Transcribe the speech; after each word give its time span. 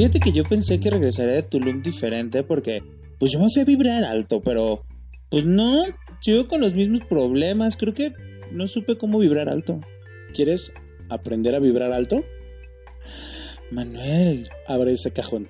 Fíjate 0.00 0.20
que 0.20 0.32
yo 0.32 0.44
pensé 0.44 0.80
que 0.80 0.88
regresaría 0.88 1.34
de 1.34 1.42
Tulum 1.42 1.82
diferente 1.82 2.42
porque, 2.42 2.82
pues 3.18 3.32
yo 3.32 3.38
me 3.38 3.50
fui 3.50 3.60
a 3.60 3.66
vibrar 3.66 4.02
alto, 4.02 4.40
pero, 4.42 4.80
pues 5.28 5.44
no, 5.44 5.84
sigo 6.20 6.48
con 6.48 6.62
los 6.62 6.72
mismos 6.72 7.02
problemas. 7.06 7.76
Creo 7.76 7.92
que 7.92 8.14
no 8.50 8.66
supe 8.66 8.96
cómo 8.96 9.18
vibrar 9.18 9.50
alto. 9.50 9.78
¿Quieres 10.32 10.72
aprender 11.10 11.54
a 11.54 11.58
vibrar 11.58 11.92
alto? 11.92 12.24
Manuel, 13.70 14.48
Abre 14.66 14.92
ese 14.92 15.10
cajón. 15.10 15.48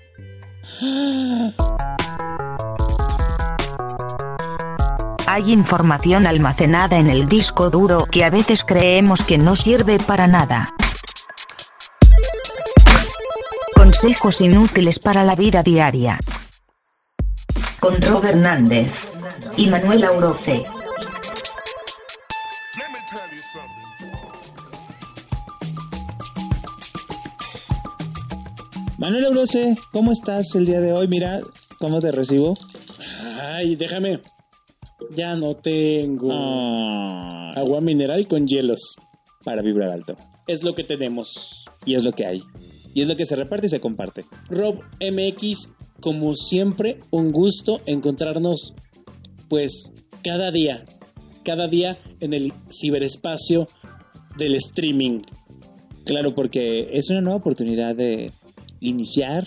Hay 5.29 5.53
información 5.53 6.27
almacenada 6.27 6.99
en 6.99 7.09
el 7.09 7.29
disco 7.29 7.71
duro 7.71 8.05
que 8.11 8.25
a 8.25 8.31
veces 8.31 8.65
creemos 8.65 9.23
que 9.23 9.39
no 9.39 9.55
sirve 9.55 9.99
para 10.01 10.27
nada. 10.27 10.75
Consejos 14.01 14.41
inútiles 14.41 14.99
para 14.99 15.25
la 15.25 15.37
vida 15.37 15.63
diaria. 15.63 16.19
Con 17.79 18.01
Rob 18.01 18.25
Hernández 18.25 19.11
y 19.59 19.67
Manuel 19.67 20.05
Auroce. 20.05 20.65
Manuel 28.97 29.25
Eurose, 29.27 29.77
¿cómo 29.93 30.13
estás 30.13 30.55
el 30.55 30.65
día 30.65 30.81
de 30.81 30.95
hoy? 30.95 31.07
Mira, 31.07 31.41
¿cómo 31.79 32.01
te 32.01 32.11
recibo? 32.11 32.55
Ay, 33.43 33.77
déjame. 33.77 34.23
Ya 35.15 35.37
no 35.37 35.53
tengo. 35.53 36.31
Ah, 36.33 37.53
Agua 37.55 37.83
mineral 37.83 38.27
con 38.27 38.47
hielos. 38.47 38.97
para 39.45 39.61
vibrar 39.61 39.91
alto. 39.91 40.17
Es 40.47 40.63
lo 40.63 40.75
que 40.75 40.85
tenemos. 40.85 41.67
Y 41.85 41.97
es 41.97 42.03
lo 42.03 42.13
que 42.13 42.25
hay. 42.25 42.43
Y 42.95 43.03
es 43.03 43.09
lo 43.09 43.17
que 43.17 43.27
se 43.27 43.37
reparte 43.37 43.67
y 43.67 43.71
se 43.71 43.81
comparte. 43.81 44.25
Rob 44.49 44.81
MX, 45.01 45.73
como 46.01 46.35
siempre, 46.37 47.01
un 47.11 47.33
gusto 47.33 47.81
encontrarnos, 47.87 48.75
pues, 49.49 49.93
cada 50.23 50.51
día. 50.51 50.85
Cada 51.45 51.69
día 51.69 51.99
en 52.21 52.33
el 52.33 52.53
ciberespacio 52.71 53.69
del 54.37 54.55
streaming. 54.57 55.21
Claro, 56.05 56.35
porque 56.35 56.91
es 56.93 57.11
una 57.11 57.21
nueva 57.21 57.39
oportunidad 57.39 57.95
de 57.95 58.33
iniciar, 58.81 59.47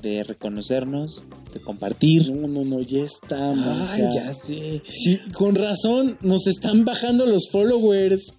de 0.00 0.24
reconocernos, 0.24 1.24
de 1.52 1.60
compartir. 1.60 2.30
No, 2.32 2.46
no, 2.48 2.64
no, 2.64 2.80
ya 2.80 3.00
estamos. 3.04 3.88
Ay, 3.90 4.02
ya 4.14 4.32
sé. 4.32 4.82
Sí, 4.88 5.18
con 5.32 5.54
razón, 5.54 6.18
nos 6.22 6.46
están 6.46 6.84
bajando 6.84 7.26
los 7.26 7.48
followers. 7.50 8.34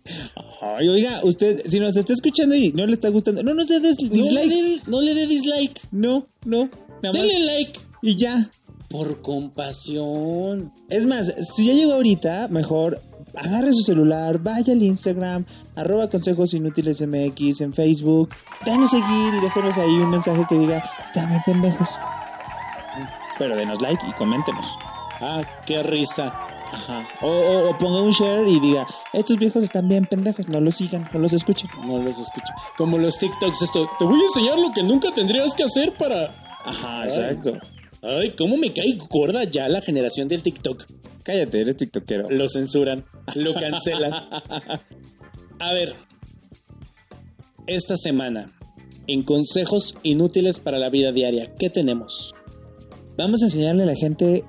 Ay, 0.61 0.87
oiga, 0.89 1.19
usted, 1.23 1.61
si 1.67 1.79
nos 1.79 1.97
está 1.97 2.13
escuchando 2.13 2.55
y 2.55 2.71
no 2.73 2.85
le 2.85 2.93
está 2.93 3.09
gustando, 3.09 3.43
no 3.43 3.53
nos 3.53 3.67
dé 3.67 3.79
des- 3.79 3.97
No 4.87 5.01
le, 5.01 5.13
dé, 5.15 5.27
dislike. 5.27 5.79
No, 5.91 6.27
no. 6.45 6.69
Nada 7.01 7.13
más. 7.13 7.13
Denle 7.13 7.39
like. 7.45 7.79
Y 8.01 8.15
ya. 8.15 8.49
Por 8.89 9.21
compasión. 9.21 10.71
Es 10.89 11.05
más, 11.05 11.33
si 11.55 11.67
ya 11.67 11.73
llegó 11.73 11.93
ahorita, 11.93 12.47
mejor 12.49 13.01
agarre 13.33 13.71
su 13.73 13.81
celular, 13.81 14.39
vaya 14.43 14.73
al 14.73 14.83
Instagram, 14.83 15.45
arroba 15.75 16.09
consejos 16.09 16.53
inútiles 16.53 16.99
MX 17.01 17.61
en 17.61 17.73
Facebook, 17.73 18.29
danos 18.65 18.91
seguir 18.91 19.33
y 19.37 19.39
déjenos 19.41 19.77
ahí 19.77 19.89
un 19.93 20.09
mensaje 20.09 20.45
que 20.49 20.57
diga, 20.57 20.83
están 21.05 21.29
bien 21.29 21.41
pendejos. 21.45 21.87
Pero 23.41 23.55
denos 23.55 23.81
like 23.81 24.05
y 24.07 24.11
coméntenos. 24.13 24.65
Ah, 25.19 25.41
qué 25.65 25.81
risa. 25.81 26.27
Ajá. 26.71 27.07
O, 27.21 27.27
o- 27.27 27.69
o 27.71 27.77
ponga 27.77 28.01
un 28.01 28.11
share 28.11 28.47
y 28.47 28.59
diga, 28.59 28.85
estos 29.13 29.37
viejos 29.37 29.63
están 29.63 29.89
bien 29.89 30.05
pendejos, 30.05 30.47
no 30.47 30.61
los 30.61 30.75
sigan, 30.75 31.09
no 31.11 31.19
los 31.19 31.33
escuchen. 31.33 31.69
No 31.85 31.97
los 31.97 32.19
escucho. 32.19 32.53
Como 32.77 32.97
los 32.97 33.17
TikToks, 33.17 33.61
esto. 33.63 33.89
Te 33.99 34.05
voy 34.05 34.19
a 34.21 34.23
enseñar 34.23 34.59
lo 34.59 34.71
que 34.71 34.83
nunca 34.83 35.11
tendrías 35.11 35.55
que 35.55 35.63
hacer 35.63 35.93
para. 35.97 36.33
Ajá, 36.63 37.03
exacto. 37.05 37.57
Ay, 38.03 38.31
cómo 38.37 38.57
me 38.57 38.71
cae 38.73 38.97
gorda 39.09 39.43
ya 39.43 39.67
la 39.69 39.81
generación 39.81 40.27
del 40.27 40.43
TikTok. 40.43 40.85
Cállate, 41.23 41.61
eres 41.61 41.77
tiktokero. 41.77 42.29
Lo 42.29 42.47
censuran, 42.47 43.05
lo 43.35 43.53
cancelan. 43.53 44.13
A 45.59 45.73
ver, 45.73 45.95
esta 47.67 47.95
semana, 47.97 48.45
en 49.07 49.23
consejos 49.23 49.95
inútiles 50.03 50.59
para 50.59 50.79
la 50.79 50.89
vida 50.89 51.11
diaria, 51.11 51.53
¿qué 51.59 51.69
tenemos? 51.69 52.33
Vamos 53.17 53.41
a 53.41 53.45
enseñarle 53.45 53.83
a 53.83 53.87
la 53.87 53.95
gente 53.95 54.43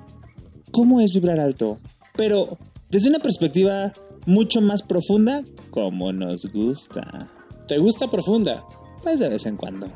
cómo 0.71 1.01
es 1.01 1.13
vibrar 1.13 1.39
alto, 1.39 1.79
pero 2.15 2.57
desde 2.89 3.09
una 3.09 3.19
perspectiva 3.19 3.93
mucho 4.25 4.61
más 4.61 4.81
profunda, 4.81 5.43
como 5.69 6.11
nos 6.13 6.45
gusta. 6.51 7.29
¿Te 7.67 7.77
gusta 7.77 8.09
profunda? 8.09 8.63
Pues 9.03 9.19
de 9.19 9.29
vez 9.29 9.45
en 9.45 9.55
cuando. 9.55 9.87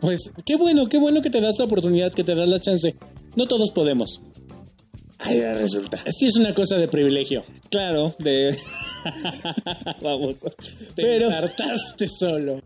Pues 0.00 0.32
qué 0.44 0.56
bueno, 0.56 0.86
qué 0.86 0.98
bueno 0.98 1.22
que 1.22 1.30
te 1.30 1.40
das 1.40 1.58
la 1.58 1.64
oportunidad, 1.64 2.12
que 2.12 2.24
te 2.24 2.34
das 2.34 2.48
la 2.48 2.58
chance. 2.60 2.94
No 3.34 3.46
todos 3.46 3.70
podemos. 3.70 4.22
Ahí 5.18 5.40
resulta. 5.40 5.98
Sí 6.08 6.26
es 6.26 6.36
una 6.36 6.54
cosa 6.54 6.76
de 6.76 6.88
privilegio. 6.88 7.44
Claro, 7.70 8.14
de... 8.18 8.56
Vamos. 10.02 10.36
Te 10.94 11.02
Pero, 11.02 11.30
solo. 12.08 12.60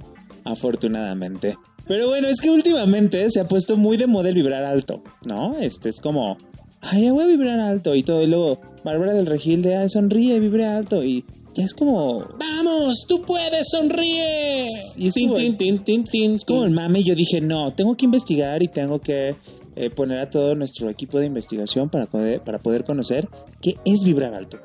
afortunadamente. 0.44 1.56
Pero 1.90 2.06
bueno, 2.06 2.28
es 2.28 2.40
que 2.40 2.50
últimamente 2.50 3.28
se 3.30 3.40
ha 3.40 3.48
puesto 3.48 3.76
muy 3.76 3.96
de 3.96 4.06
moda 4.06 4.28
el 4.28 4.36
vibrar 4.36 4.62
alto, 4.62 5.02
¿no? 5.26 5.58
Este 5.58 5.88
es 5.88 5.98
como, 6.00 6.38
ay, 6.82 7.02
ya 7.02 7.12
voy 7.12 7.24
a 7.24 7.26
vibrar 7.26 7.58
alto 7.58 7.96
y 7.96 8.04
todo. 8.04 8.22
Y 8.22 8.28
luego, 8.28 8.60
Bárbara 8.84 9.12
del 9.12 9.26
Regil 9.26 9.60
de, 9.60 9.74
ay, 9.74 9.90
sonríe, 9.90 10.38
vibre 10.38 10.66
alto. 10.66 11.02
Y 11.02 11.24
ya 11.52 11.64
es 11.64 11.74
como, 11.74 12.20
¡Vamos! 12.38 13.06
¡Tú 13.08 13.22
puedes! 13.22 13.70
¡Sonríe! 13.70 14.68
Y 14.98 15.08
es 15.08 15.14
tin, 15.14 15.30
como- 15.30 15.40
tin, 15.40 15.56
tin, 15.56 15.78
tin, 15.80 16.04
tin, 16.04 16.34
Es 16.36 16.44
como 16.44 16.64
el 16.64 16.70
mame 16.70 17.00
y 17.00 17.04
yo 17.04 17.16
dije, 17.16 17.40
no, 17.40 17.72
tengo 17.72 17.96
que 17.96 18.04
investigar 18.04 18.62
y 18.62 18.68
tengo 18.68 19.00
que 19.00 19.34
eh, 19.74 19.90
poner 19.90 20.20
a 20.20 20.30
todo 20.30 20.54
nuestro 20.54 20.90
equipo 20.90 21.18
de 21.18 21.26
investigación 21.26 21.88
para 21.90 22.06
poder, 22.06 22.40
para 22.44 22.60
poder 22.60 22.84
conocer 22.84 23.28
qué 23.60 23.74
es 23.84 24.04
vibrar 24.04 24.32
alto. 24.34 24.60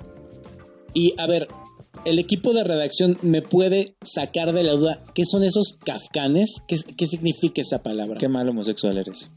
Y 0.94 1.16
a 1.20 1.26
ver, 1.26 1.48
el 2.04 2.20
equipo 2.20 2.54
de 2.54 2.64
redacción 2.64 3.18
me 3.22 3.42
puede 3.42 3.96
sacar 4.02 4.54
de 4.54 4.64
la 4.64 4.74
duda 4.74 5.04
qué 5.14 5.26
son 5.26 5.44
esos 5.44 5.74
kafkanes, 5.74 6.62
qué, 6.68 6.78
qué 6.98 7.06
significa 7.08 7.62
esa 7.62 7.82
palabra. 7.84 8.18
Qué 8.20 8.28
mal 8.28 8.48
homosexual 8.50 8.98
eres. 8.98 9.32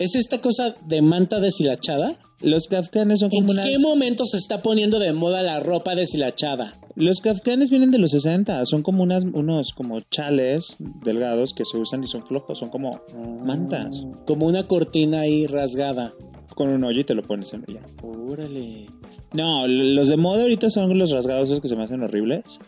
¿Es 0.00 0.14
esta 0.14 0.40
cosa 0.40 0.74
de 0.86 1.02
manta 1.02 1.40
deshilachada? 1.40 2.18
Los 2.40 2.68
kafkanes 2.68 3.20
son 3.20 3.28
¿En 3.32 3.40
como 3.40 3.52
unas... 3.52 3.66
qué 3.66 3.78
momento 3.80 4.24
se 4.24 4.38
está 4.38 4.62
poniendo 4.62 4.98
de 4.98 5.12
moda 5.12 5.42
la 5.42 5.60
ropa 5.60 5.94
deshilachada? 5.94 6.74
Los 6.96 7.20
kafkanes 7.20 7.68
vienen 7.68 7.90
de 7.90 7.98
los 7.98 8.12
60, 8.12 8.64
son 8.64 8.82
como 8.82 9.02
unas, 9.02 9.24
unos 9.24 9.72
como 9.72 10.00
chales 10.00 10.76
delgados 11.04 11.52
que 11.52 11.66
se 11.66 11.76
usan 11.76 12.02
y 12.02 12.06
son 12.06 12.26
flojos, 12.26 12.58
son 12.58 12.70
como 12.70 13.02
mantas. 13.44 14.06
Como 14.26 14.46
una 14.46 14.66
cortina 14.66 15.20
ahí 15.20 15.46
rasgada. 15.46 16.14
Con 16.54 16.70
un 16.70 16.82
hoyo 16.82 17.00
y 17.00 17.04
te 17.04 17.14
lo 17.14 17.22
pones 17.22 17.52
en 17.52 17.64
ella. 17.68 17.82
Órale. 18.02 18.86
No, 19.32 19.66
los 19.68 20.08
de 20.08 20.16
moda 20.16 20.42
ahorita 20.42 20.70
son 20.70 20.96
los 20.98 21.10
rasgados 21.10 21.48
esos 21.48 21.60
que 21.60 21.68
se 21.68 21.76
me 21.76 21.84
hacen 21.84 22.02
horribles. 22.02 22.58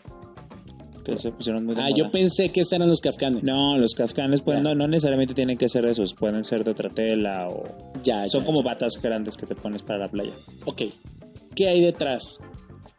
Que 1.03 1.17
se 1.17 1.31
pusieron 1.31 1.65
muy 1.65 1.75
de 1.75 1.81
Ah, 1.81 1.85
moda. 1.89 1.95
yo 1.97 2.11
pensé 2.11 2.49
que 2.49 2.61
esos 2.61 2.71
eran 2.73 2.87
los 2.87 3.01
kafkanes. 3.01 3.43
No, 3.43 3.77
los 3.77 3.93
kafkanes 3.93 4.39
pueden, 4.41 4.63
Ya. 4.63 4.69
no, 4.69 4.75
no 4.75 4.87
necesariamente 4.87 5.33
tienen 5.33 5.57
que 5.57 5.67
ser 5.67 5.85
esos, 5.85 6.13
pueden 6.13 6.45
ser 6.45 6.63
de 6.63 6.71
otra 6.71 6.89
tela 6.89 7.49
o 7.49 7.63
Ya, 8.03 8.25
son 8.29 8.41
ya, 8.41 8.45
como 8.45 8.59
ya. 8.59 8.63
batas 8.65 9.01
grandes 9.01 9.35
que 9.35 9.45
te 9.45 9.55
pones 9.55 9.81
para 9.81 9.99
la 9.99 10.07
playa. 10.09 10.31
Ok. 10.65 10.83
¿Qué 11.55 11.67
hay 11.67 11.81
detrás 11.81 12.39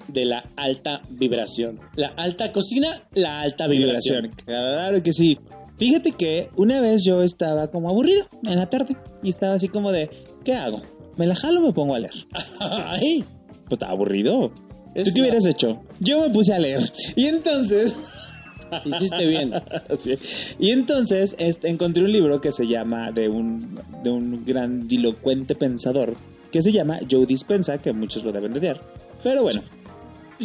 de 0.09 0.27
la 0.27 0.45
alta 0.57 1.01
vibración? 1.09 1.81
La 1.97 2.09
alta 2.09 2.53
cocina, 2.53 3.01
la 3.15 3.41
alta 3.41 3.67
vibración. 3.69 4.31
Claro 4.45 5.03
que 5.03 5.15
sí. 5.15 5.39
Fíjate 5.79 6.13
que 6.13 6.51
una 6.57 6.81
vez 6.83 7.05
yo 7.05 7.23
estaba 7.23 7.69
como 7.71 7.89
aburrido 7.89 8.27
en 8.45 8.57
la 8.59 8.67
tarde 8.67 8.97
y 9.23 9.31
estaba 9.31 9.55
así 9.55 9.69
como 9.69 9.91
de, 9.93 10.11
¿qué 10.45 10.53
hago? 10.55 10.83
¿Me 11.17 11.27
la 11.27 11.35
jalo 11.35 11.61
o 11.61 11.63
me 11.63 11.73
pongo 11.73 11.95
a 11.95 12.01
leer? 12.01 12.13
Ay, 12.61 13.25
Pues 13.75 13.83
estaba 13.83 13.93
aburrido. 13.93 14.53
Es 14.95 15.09
¿Tú 15.09 15.15
qué 15.15 15.21
hubieras 15.23 15.47
hecho? 15.47 15.83
Yo 15.99 16.21
me 16.21 16.31
puse 16.31 16.55
a 16.55 16.59
leer. 16.59 16.93
Y 17.17 17.27
entonces... 17.27 17.97
hiciste 18.85 19.27
bien. 19.27 19.53
Y 20.59 20.71
entonces 20.71 21.35
este, 21.39 21.69
encontré 21.69 22.05
un 22.05 22.13
libro 22.13 22.41
que 22.41 22.53
se 22.53 22.67
llama 22.67 23.11
de 23.11 23.29
un, 23.29 23.81
de 24.03 24.11
un 24.11 24.45
grandilocuente 24.45 25.55
pensador 25.55 26.15
que 26.53 26.63
se 26.63 26.71
llama 26.71 27.01
Joe 27.11 27.27
Dispensa, 27.27 27.79
que 27.79 27.93
muchos 27.93 28.23
lo 28.23 28.31
deben 28.31 28.53
de 28.53 28.61
odiar. 28.61 28.81
Pero 29.25 29.43
bueno, 29.43 29.61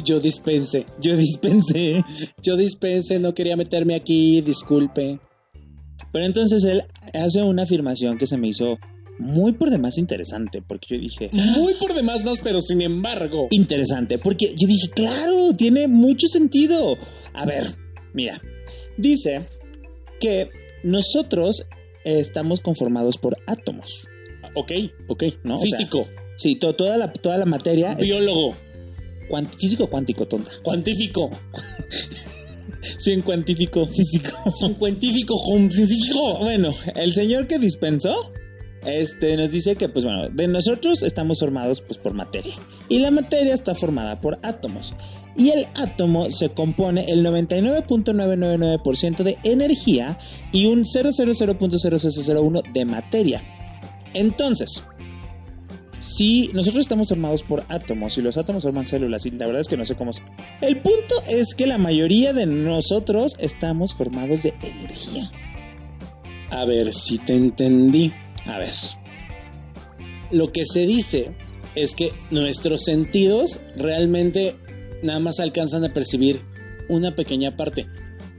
Yo 0.04 0.20
dispense. 0.20 0.88
yo 1.00 1.16
dispensé. 1.16 2.04
Yo 2.42 2.58
dispense, 2.58 3.20
no 3.20 3.36
quería 3.36 3.56
meterme 3.56 3.94
aquí, 3.94 4.42
disculpe. 4.42 5.20
Pero 6.12 6.25
entonces 6.25 6.64
él 6.66 6.84
hace 7.14 7.44
una 7.44 7.64
afirmación 7.64 8.18
que 8.18 8.25
se 8.25 8.38
me 8.38 8.48
hizo 8.48 8.80
muy 9.19 9.51
por 9.54 9.69
demás 9.69 9.98
interesante, 9.98 10.62
porque 10.66 10.95
yo 10.95 11.01
dije, 11.01 11.30
Muy 11.31 11.75
por 11.75 11.94
demás 11.94 12.24
más, 12.24 12.39
pero 12.42 12.60
sin 12.62 12.81
embargo. 12.81 13.48
interesante, 13.51 14.18
porque 14.18 14.48
yo 14.57 14.68
dije, 14.68 14.89
claro, 14.89 15.54
tiene 15.56 15.88
mucho 15.88 16.27
sentido. 16.27 16.98
A 17.33 17.45
ver, 17.45 17.75
mira, 18.13 18.42
dice 18.98 19.45
que 20.19 20.50
nosotros 20.83 21.68
estamos 22.06 22.60
conformados 22.62 23.18
por 23.18 23.38
átomos, 23.45 24.07
Ok, 24.56 24.71
ok. 25.07 25.24
¿no? 25.44 25.57
O 25.57 25.60
sea, 25.62 25.69
Físico, 25.77 26.07
sí, 26.36 26.56
to- 26.56 26.74
toda, 26.75 26.98
la, 26.98 27.13
toda 27.13 27.38
la 27.38 27.45
materia 27.45 27.94
biólogo, 27.95 28.56
físico 29.57 29.88
cuántico, 29.88 30.25
tonta. 30.27 30.50
cuantífico. 30.63 31.30
Científico 32.98 33.86
físico. 33.88 34.30
Científico, 34.80 35.38
científico. 35.45 36.38
Bueno, 36.39 36.72
el 36.95 37.13
señor 37.13 37.48
que 37.48 37.60
dispensó 37.60 38.31
este 38.86 39.36
nos 39.38 39.52
dice 39.52 39.76
que 39.76 39.90
pues 39.90 40.06
bueno, 40.06 40.30
de 40.30 40.48
nosotros 40.48 41.04
estamos 41.04 41.40
formados 41.40 41.81
pues 41.81 41.98
por 41.98 42.14
materia 42.14 42.54
y 42.88 43.00
la 43.00 43.12
materia 43.12 43.54
está 43.54 43.76
formada 43.76 44.22
por 44.22 44.40
átomos 44.42 44.94
y 45.36 45.50
el 45.50 45.68
átomo 45.76 46.31
se 46.31 46.50
compone 46.50 47.12
el 47.12 47.26
99.999% 47.26 49.24
de 49.24 49.38
energía 49.44 50.18
y 50.52 50.66
un 50.66 50.84
000.0001 50.84 52.74
de 52.74 52.86
materia. 52.86 53.44
Entonces, 54.14 54.84
si 56.00 56.50
nosotros 56.54 56.82
estamos 56.82 57.10
formados 57.10 57.44
por 57.44 57.64
átomos 57.70 58.18
y 58.18 58.22
los 58.22 58.38
átomos 58.38 58.64
forman 58.64 58.86
células 58.86 59.25
y 59.25 59.32
la 59.32 59.46
verdad 59.46 59.62
es 59.62 59.68
que 59.68 59.78
no 59.78 59.86
sé 59.86 59.96
cómo... 59.96 60.12
El 60.62 60.82
punto 60.82 61.16
es 61.30 61.54
que 61.54 61.68
la 61.68 61.78
mayoría 61.78 62.34
de 62.34 62.46
nosotros 62.46 63.38
estamos 63.40 63.94
formados 63.94 64.44
de 64.44 64.54
energía. 64.62 65.30
A 66.50 66.66
ver 66.66 66.94
si 66.94 67.18
te 67.18 67.36
entendí. 67.36 68.12
A 68.45 68.57
ver. 68.59 68.74
Lo 70.31 70.51
que 70.51 70.65
se 70.65 70.86
dice 70.86 71.31
es 71.75 71.95
que 71.95 72.12
nuestros 72.31 72.83
sentidos 72.83 73.59
realmente 73.75 74.56
nada 75.03 75.19
más 75.19 75.39
alcanzan 75.39 75.86
a 75.86 75.94
percibir 75.94 76.39
una 76.88 77.15
pequeña 77.15 77.56
parte. 77.56 77.88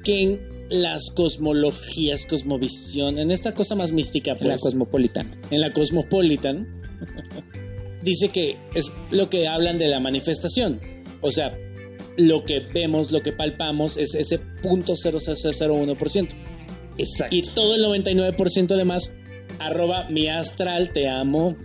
Que 0.04 0.22
en 0.22 0.40
las 0.70 1.10
cosmologías, 1.10 2.26
cosmovisión, 2.26 3.18
en 3.18 3.30
esta 3.30 3.54
cosa 3.54 3.74
más 3.74 3.92
mística, 3.92 4.34
pues, 4.34 4.44
En 4.44 4.50
la 4.50 4.58
Cosmopolitan. 4.58 5.40
en 5.50 5.60
la 5.60 5.72
Cosmopolitan, 5.72 6.80
dice 8.02 8.28
que 8.28 8.58
es 8.74 8.92
lo 9.10 9.28
que 9.28 9.48
hablan 9.48 9.78
de 9.78 9.88
la 9.88 10.00
manifestación. 10.00 10.80
O 11.20 11.30
sea, 11.30 11.56
lo 12.16 12.44
que 12.44 12.60
vemos, 12.60 13.10
lo 13.12 13.22
que 13.22 13.32
palpamos 13.32 13.96
es 13.96 14.14
ese 14.14 14.38
punto 14.38 14.94
0.001%. 14.94 16.28
Exacto. 16.98 17.34
Y 17.34 17.42
todo 17.42 17.74
el 17.76 17.84
99% 17.84 18.76
de 18.76 18.84
más, 18.84 19.14
arroba 19.60 20.06
mi 20.08 20.28
astral, 20.28 20.90
te 20.92 21.08
amo. 21.08 21.56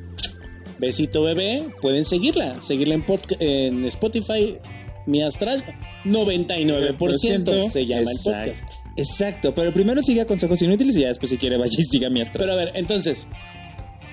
Besito 0.78 1.24
bebé, 1.24 1.64
pueden 1.82 2.04
seguirla, 2.04 2.60
seguirla 2.60 3.02
en, 3.40 3.86
Spotify, 3.86 4.58
mi 5.06 5.22
astral, 5.22 5.64
99% 6.04 7.62
se 7.62 7.86
llama 7.86 8.02
el 8.02 8.08
Exacto. 8.08 8.42
podcast. 8.42 8.72
Exacto, 8.98 9.56
pero 9.56 9.74
primero 9.74 10.02
siga 10.02 10.26
consejos 10.26 10.62
inútiles 10.62 10.96
y 10.98 11.02
ya 11.02 11.10
después 11.10 11.30
si 11.30 11.38
quiere 11.38 11.58
vaya 11.58 11.76
y 11.78 11.84
siga 11.84 12.10
mi 12.10 12.22
astral. 12.22 12.46
Pero 12.46 12.54
a 12.54 12.56
ver, 12.56 12.72
entonces, 12.76 13.28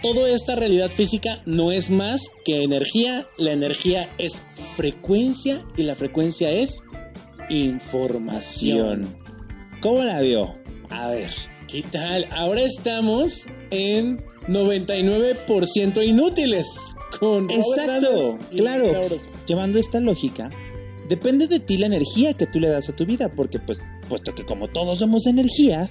toda 0.03 0.29
esta 0.31 0.55
realidad 0.55 0.89
física 0.89 1.41
no 1.47 1.73
es 1.73 1.91
más 1.91 2.31
que 2.45 2.63
energía, 2.63 3.27
la 3.39 3.53
energía 3.53 4.09
es 4.19 4.43
frecuencia 4.77 5.65
y 5.77 5.83
la 5.83 5.95
frecuencia 5.95 6.51
es 6.51 6.83
información. 7.49 9.17
¿Cómo 9.81 10.03
la 10.05 10.21
vio? 10.21 10.55
A 10.91 11.09
ver. 11.09 11.52
¿Qué 11.73 11.83
tal? 11.83 12.27
Ahora 12.33 12.61
estamos 12.61 13.49
en 13.71 14.19
99% 14.47 16.07
inútiles 16.07 16.97
con 17.19 17.49
Robert 17.49 17.67
Exacto, 17.67 18.39
claro. 18.55 18.93
Llevando 19.47 19.79
esta 19.79 19.99
lógica, 19.99 20.51
depende 21.09 21.47
de 21.47 21.61
ti 21.61 21.79
la 21.79 21.87
energía 21.87 22.35
que 22.35 22.47
tú 22.47 22.61
le 22.61 22.69
das 22.69 22.91
a 22.91 22.93
tu 22.95 23.07
vida, 23.07 23.31
porque 23.31 23.59
pues, 23.59 23.83
puesto 24.07 24.35
que 24.35 24.45
como 24.45 24.69
todos 24.69 24.99
somos 24.99 25.27
energía, 25.27 25.89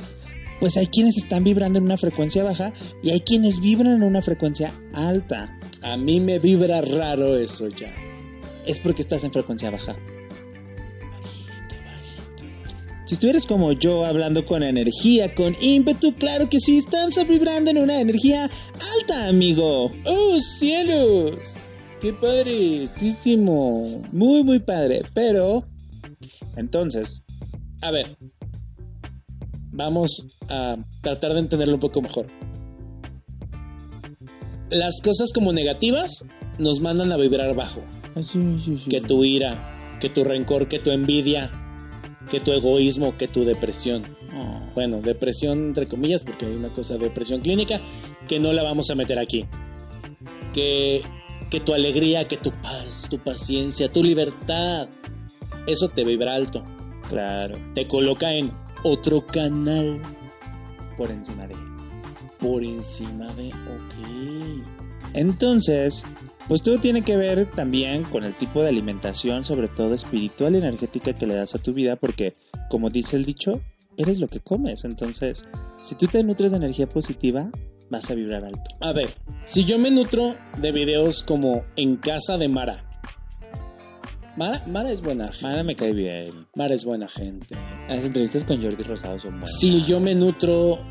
pues 0.59 0.77
hay 0.77 0.85
quienes 0.85 1.17
están 1.17 1.43
vibrando 1.43 1.79
en 1.79 1.85
una 1.85 1.97
frecuencia 1.97 2.43
baja 2.43 2.73
y 3.01 3.09
hay 3.09 3.21
quienes 3.21 3.59
vibran 3.59 3.93
en 3.93 4.03
una 4.03 4.21
frecuencia 4.21 4.71
alta. 4.93 5.59
A 5.81 5.97
mí 5.97 6.19
me 6.19 6.37
vibra 6.37 6.81
raro 6.81 7.35
eso 7.35 7.69
ya. 7.69 7.91
Es 8.67 8.79
porque 8.79 9.01
estás 9.01 9.23
en 9.23 9.31
frecuencia 9.31 9.71
baja. 9.71 9.95
Si 13.11 13.15
estuvieras 13.15 13.45
como 13.45 13.73
yo 13.73 14.05
hablando 14.05 14.45
con 14.45 14.63
energía, 14.63 15.35
con 15.35 15.53
ímpetu, 15.61 16.15
claro 16.15 16.47
que 16.47 16.61
sí, 16.61 16.77
estamos 16.77 17.13
vibrando 17.27 17.69
en 17.69 17.79
una 17.79 17.99
energía 17.99 18.49
alta, 18.99 19.27
amigo. 19.27 19.91
¡Oh, 20.05 20.39
cielos! 20.39 21.59
¡Qué 21.99 22.13
padrísimo! 22.13 24.01
Muy, 24.13 24.45
muy 24.45 24.59
padre. 24.59 25.01
Pero, 25.13 25.67
entonces, 26.55 27.21
A 27.81 27.91
ver, 27.91 28.15
vamos 29.73 30.27
a 30.47 30.77
tratar 31.01 31.33
de 31.33 31.39
entenderlo 31.39 31.73
un 31.73 31.81
poco 31.81 32.01
mejor. 32.01 32.27
Las 34.69 35.01
cosas 35.01 35.33
como 35.33 35.51
negativas 35.51 36.23
nos 36.59 36.79
mandan 36.79 37.11
a 37.11 37.17
vibrar 37.17 37.53
bajo. 37.55 37.81
Que 38.89 39.01
tu 39.01 39.25
ira, 39.25 39.99
que 39.99 40.07
tu 40.07 40.23
rencor, 40.23 40.69
que 40.69 40.79
tu 40.79 40.91
envidia, 40.91 41.51
que 42.31 42.39
tu 42.39 42.53
egoísmo, 42.53 43.15
que 43.17 43.27
tu 43.27 43.43
depresión. 43.43 44.03
Bueno, 44.73 45.01
depresión 45.01 45.67
entre 45.67 45.85
comillas, 45.87 46.23
porque 46.23 46.45
hay 46.45 46.53
una 46.53 46.71
cosa 46.71 46.93
de 46.93 47.01
depresión 47.01 47.41
clínica 47.41 47.81
que 48.27 48.39
no 48.39 48.53
la 48.53 48.63
vamos 48.63 48.89
a 48.89 48.95
meter 48.95 49.19
aquí. 49.19 49.45
Que, 50.53 51.01
que 51.49 51.59
tu 51.59 51.73
alegría, 51.73 52.27
que 52.27 52.37
tu 52.37 52.51
paz, 52.51 53.07
tu 53.09 53.19
paciencia, 53.19 53.91
tu 53.91 54.01
libertad, 54.03 54.87
eso 55.67 55.89
te 55.89 56.03
vibra 56.05 56.33
alto. 56.35 56.63
claro, 57.09 57.57
Te 57.75 57.87
coloca 57.87 58.33
en 58.33 58.51
otro 58.83 59.27
canal 59.27 60.01
por 60.97 61.11
encima 61.11 61.47
de. 61.47 61.55
por 62.39 62.63
encima 62.63 63.33
de... 63.33 63.49
Ok. 63.49 64.63
Entonces, 65.13 66.05
pues 66.51 66.63
todo 66.63 66.79
tiene 66.79 67.01
que 67.01 67.15
ver 67.15 67.45
también 67.45 68.03
con 68.03 68.25
el 68.25 68.35
tipo 68.35 68.61
de 68.61 68.67
alimentación, 68.67 69.45
sobre 69.45 69.69
todo 69.69 69.93
espiritual 69.93 70.53
y 70.53 70.57
energética 70.57 71.13
que 71.13 71.25
le 71.25 71.33
das 71.33 71.55
a 71.55 71.59
tu 71.59 71.73
vida, 71.73 71.95
porque, 71.95 72.35
como 72.69 72.89
dice 72.89 73.15
el 73.15 73.23
dicho, 73.23 73.61
eres 73.95 74.19
lo 74.19 74.27
que 74.27 74.41
comes. 74.41 74.83
Entonces, 74.83 75.45
si 75.81 75.95
tú 75.95 76.07
te 76.07 76.21
nutres 76.25 76.51
de 76.51 76.57
energía 76.57 76.89
positiva, 76.89 77.49
vas 77.89 78.11
a 78.11 78.15
vibrar 78.15 78.43
alto. 78.43 78.69
A 78.81 78.91
ver, 78.91 79.15
si 79.45 79.63
yo 79.63 79.79
me 79.79 79.91
nutro 79.91 80.35
de 80.57 80.73
videos 80.73 81.23
como 81.23 81.63
En 81.77 81.95
casa 81.95 82.37
de 82.37 82.49
Mara. 82.49 82.83
Mara, 84.35 84.61
Mara 84.67 84.91
es 84.91 85.01
buena 85.01 85.29
gente. 85.31 85.47
Mara 85.47 85.63
me 85.63 85.77
cae 85.77 85.93
bien. 85.93 86.47
Mara 86.53 86.75
es 86.75 86.83
buena 86.83 87.07
gente. 87.07 87.55
Las 87.87 88.05
entrevistas 88.05 88.43
con 88.43 88.61
Jordi 88.61 88.83
Rosado 88.83 89.17
son 89.19 89.31
buenas. 89.31 89.57
Si 89.57 89.85
yo 89.85 90.01
me 90.01 90.15
nutro 90.15 90.83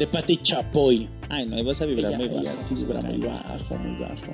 de 0.00 0.06
Pati 0.06 0.38
Chapoy. 0.38 1.08
Ay, 1.28 1.46
no, 1.46 1.62
vas 1.62 1.80
a 1.82 1.84
vibrar 1.86 2.08
Ella, 2.12 2.18
muy 2.18 2.28
bajo. 2.28 2.40
ella 2.40 2.56
sí 2.56 2.74
vibra 2.74 3.00
muy 3.02 3.18
bajo, 3.18 3.74
muy 3.76 4.00
bajo. 4.00 4.32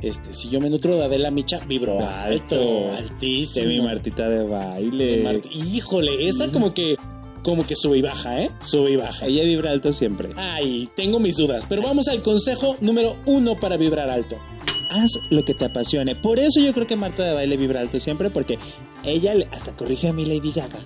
Este, 0.00 0.32
si 0.32 0.48
yo 0.48 0.60
me 0.60 0.70
nutro 0.70 0.94
de 0.96 1.04
Adela 1.04 1.30
Micha, 1.32 1.58
vibro 1.66 1.98
alto, 2.08 2.54
Alto. 2.54 2.92
altísimo. 2.96 3.66
De 3.66 3.74
mi 3.74 3.80
Martita 3.80 4.28
de 4.28 4.44
baile. 4.44 5.42
Híjole, 5.52 6.28
esa 6.28 6.50
como 6.52 6.72
que 6.72 6.96
como 7.42 7.66
que 7.66 7.74
sube 7.76 7.98
y 7.98 8.02
baja, 8.02 8.40
¿eh? 8.42 8.50
Sube 8.60 8.92
y 8.92 8.96
baja. 8.96 9.26
Ella 9.26 9.42
vibra 9.44 9.70
alto 9.72 9.92
siempre. 9.92 10.30
Ay, 10.36 10.88
tengo 10.94 11.18
mis 11.18 11.36
dudas, 11.36 11.66
pero 11.68 11.82
vamos 11.82 12.06
al 12.08 12.22
consejo 12.22 12.76
número 12.80 13.16
uno 13.26 13.56
para 13.56 13.76
vibrar 13.76 14.08
alto. 14.08 14.36
Haz 14.90 15.18
lo 15.30 15.44
que 15.44 15.54
te 15.54 15.64
apasione. 15.64 16.14
Por 16.14 16.38
eso 16.38 16.60
yo 16.60 16.72
creo 16.72 16.86
que 16.86 16.96
Marta 16.96 17.24
de 17.24 17.34
baile 17.34 17.56
vibra 17.56 17.80
alto 17.80 17.98
siempre, 17.98 18.30
porque 18.30 18.58
ella 19.04 19.34
hasta 19.50 19.74
corrigió 19.76 20.10
a 20.10 20.12
mi 20.12 20.24
Lady 20.26 20.52
Gaga. 20.52 20.78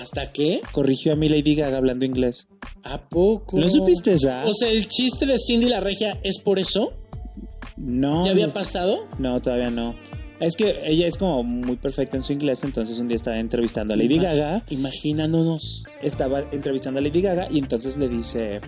¿Hasta 0.00 0.32
qué? 0.32 0.60
Corrigió 0.72 1.12
a 1.12 1.16
Lady 1.16 1.54
Gaga 1.54 1.76
hablando 1.76 2.04
inglés. 2.04 2.48
¿A 2.84 3.08
poco? 3.08 3.58
¿Lo 3.58 3.68
supiste 3.68 4.12
esa? 4.12 4.44
O 4.46 4.54
sea, 4.54 4.70
el 4.70 4.88
chiste 4.88 5.26
de 5.26 5.36
Cindy 5.38 5.68
la 5.68 5.80
Regia 5.80 6.18
es 6.22 6.38
por 6.38 6.58
eso. 6.58 6.92
No. 7.76 8.24
¿Ya 8.24 8.30
había 8.32 8.48
pasado? 8.52 9.06
No, 9.18 9.40
todavía 9.40 9.70
no. 9.70 9.94
Es 10.40 10.56
que 10.56 10.74
ella 10.86 11.06
es 11.06 11.18
como 11.18 11.42
muy 11.42 11.76
perfecta 11.76 12.16
en 12.16 12.22
su 12.22 12.32
inglés, 12.32 12.64
entonces 12.64 12.98
un 12.98 13.08
día 13.08 13.16
estaba 13.16 13.38
entrevistando 13.38 13.92
a 13.92 13.96
Lady 13.98 14.16
Imag- 14.16 14.22
Gaga. 14.22 14.64
Imaginándonos. 14.70 15.84
Estaba 16.02 16.42
entrevistando 16.52 16.98
a 16.98 17.02
Lady 17.02 17.20
Gaga 17.20 17.48
y 17.50 17.58
entonces 17.58 17.98
le 17.98 18.08
dice 18.08 18.60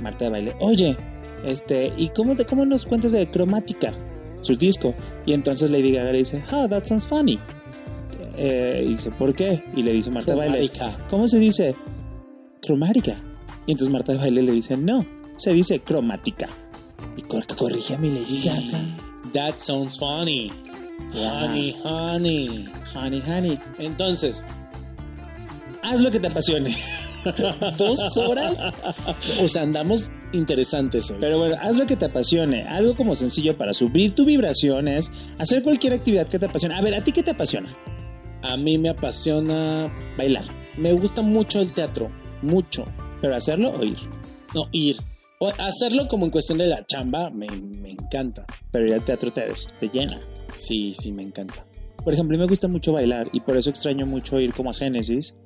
Marta 0.00 0.26
de 0.26 0.30
baile, 0.30 0.54
oye, 0.60 0.96
este, 1.44 1.92
¿y 1.96 2.10
cómo, 2.10 2.36
te, 2.36 2.44
cómo 2.44 2.64
nos 2.64 2.86
cuentas 2.86 3.10
de 3.10 3.28
cromática? 3.28 3.92
Su 4.40 4.54
disco. 4.54 4.94
Y 5.26 5.32
entonces 5.32 5.70
Lady 5.70 5.90
Gaga 5.90 6.12
le 6.12 6.18
dice, 6.18 6.44
ah, 6.52 6.68
that 6.70 6.84
sounds 6.84 7.08
funny. 7.08 7.40
Eh, 8.36 8.82
y 8.84 8.88
dice, 8.90 9.10
¿por 9.10 9.34
qué? 9.34 9.64
Y 9.74 9.82
le 9.82 9.92
dice 9.92 10.10
Marta 10.10 10.32
de 10.32 10.38
baile, 10.38 10.68
Cromática. 10.70 11.06
¿cómo 11.08 11.26
se 11.28 11.38
dice? 11.38 11.74
Cromática. 12.62 13.16
Y 13.66 13.72
entonces 13.72 13.92
Marta 13.92 14.12
de 14.12 14.18
baile 14.18 14.42
le 14.42 14.52
dice, 14.52 14.76
no, 14.76 15.04
se 15.36 15.52
dice 15.52 15.80
cromática. 15.80 16.48
Y 17.16 17.22
cor- 17.22 17.46
corrige 17.56 17.94
a 17.94 17.98
mi 17.98 18.10
Lady 18.10 18.42
Gaga. 18.44 18.78
That 19.32 19.58
sounds 19.58 19.98
funny. 19.98 20.52
Honey, 21.14 21.74
honey. 21.84 22.68
Honey, 22.94 23.22
honey. 23.26 23.58
Entonces, 23.78 24.46
Haz 25.82 26.00
lo 26.00 26.10
que 26.10 26.18
te 26.18 26.26
apasione. 26.26 26.74
dos 27.78 28.16
horas. 28.18 28.58
O 29.40 29.46
sea, 29.46 29.62
andamos 29.62 30.10
interesantes 30.32 31.10
hoy. 31.12 31.18
Pero 31.20 31.38
bueno, 31.38 31.54
haz 31.60 31.76
lo 31.76 31.86
que 31.86 31.94
te 31.94 32.06
apasione. 32.06 32.64
Algo 32.66 32.96
como 32.96 33.14
sencillo 33.14 33.56
para 33.56 33.72
subir 33.72 34.12
tu 34.14 34.24
vibración 34.24 34.88
es 34.88 35.12
hacer 35.38 35.62
cualquier 35.62 35.92
actividad 35.92 36.26
que 36.28 36.40
te 36.40 36.46
apasione. 36.46 36.74
A 36.74 36.82
ver, 36.82 36.94
¿a 36.94 37.04
ti 37.04 37.12
qué 37.12 37.22
te 37.22 37.30
apasiona? 37.30 37.72
A 38.42 38.56
mí 38.56 38.78
me 38.78 38.88
apasiona. 38.88 39.92
Bailar. 40.16 40.44
Me 40.76 40.92
gusta 40.92 41.22
mucho 41.22 41.60
el 41.60 41.72
teatro. 41.72 42.10
Mucho. 42.42 42.86
Pero 43.20 43.34
hacerlo 43.34 43.70
o 43.70 43.82
ir. 43.84 43.96
No, 44.54 44.68
ir. 44.72 44.96
O 45.38 45.48
hacerlo 45.58 46.08
como 46.08 46.24
en 46.26 46.30
cuestión 46.30 46.58
de 46.58 46.66
la 46.66 46.84
chamba 46.86 47.30
me, 47.30 47.46
me 47.48 47.90
encanta. 47.90 48.46
Pero 48.70 48.86
ir 48.86 48.94
al 48.94 49.04
teatro 49.04 49.32
te, 49.32 49.46
te 49.80 49.88
llena. 49.88 50.20
Sí, 50.54 50.94
sí, 50.94 51.12
me 51.12 51.22
encanta. 51.22 51.64
Por 52.04 52.12
ejemplo, 52.14 52.34
a 52.36 52.38
mí 52.38 52.42
me 52.42 52.48
gusta 52.48 52.68
mucho 52.68 52.92
bailar 52.92 53.28
y 53.32 53.40
por 53.40 53.56
eso 53.56 53.68
extraño 53.68 54.06
mucho 54.06 54.38
ir 54.40 54.52
como 54.54 54.70
a 54.70 54.74
Génesis. 54.74 55.36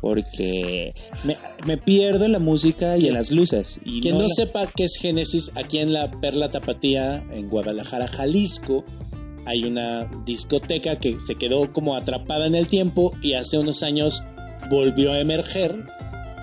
Porque 0.00 0.94
me, 1.24 1.36
me 1.66 1.76
pierdo 1.76 2.24
en 2.24 2.32
la 2.32 2.38
música 2.38 2.96
y 2.96 3.06
en 3.08 3.14
las 3.14 3.30
luces. 3.30 3.80
Y 3.84 4.00
Quien 4.00 4.16
no, 4.16 4.22
la- 4.24 4.28
sepa 4.34 4.66
qué 4.74 4.84
es 4.84 4.96
Génesis, 4.98 5.52
aquí 5.56 5.78
en 5.78 5.92
la 5.92 6.10
Perla 6.10 6.48
Tapatía, 6.48 7.22
en 7.30 7.48
Guadalajara, 7.50 8.06
Jalisco, 8.08 8.84
hay 9.46 9.64
una 9.64 10.04
discoteca 10.24 10.96
que 10.96 11.18
se 11.20 11.34
quedó 11.36 11.72
como 11.72 11.96
atrapada 11.96 12.46
en 12.46 12.54
el 12.54 12.68
tiempo 12.68 13.12
y 13.22 13.34
hace 13.34 13.58
unos 13.58 13.82
años 13.82 14.22
volvió 14.70 15.12
a 15.12 15.20
emerger. 15.20 15.86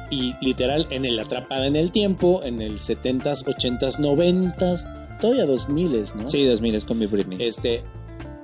Y 0.09 0.33
literal, 0.41 0.87
en 0.89 1.03
el 1.05 1.19
atrapada 1.19 1.67
en 1.67 1.75
el 1.75 1.91
tiempo, 1.91 2.41
en 2.43 2.61
el 2.61 2.77
70s, 2.77 3.43
80s, 3.45 3.99
90s, 3.99 4.87
todavía 5.19 5.45
2000s, 5.45 6.15
¿no? 6.15 6.27
Sí, 6.27 6.45
2000 6.45 6.75
es 6.75 6.85
con 6.85 6.97
mi 6.97 7.07
Britney. 7.07 7.45
Este 7.45 7.83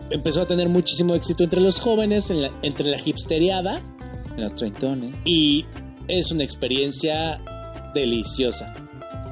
empezó 0.09 0.41
a 0.41 0.45
tener 0.47 0.67
muchísimo 0.67 1.15
éxito 1.15 1.43
entre 1.45 1.61
los 1.61 1.79
jóvenes, 1.79 2.29
en 2.29 2.41
la- 2.41 2.51
entre 2.63 2.89
la 2.89 2.97
hipsteriada, 3.03 3.79
En 4.35 4.41
los 4.41 4.53
treintones. 4.53 5.15
y 5.23 5.65
es 6.09 6.31
una 6.33 6.43
experiencia 6.43 7.39
deliciosa 7.93 8.73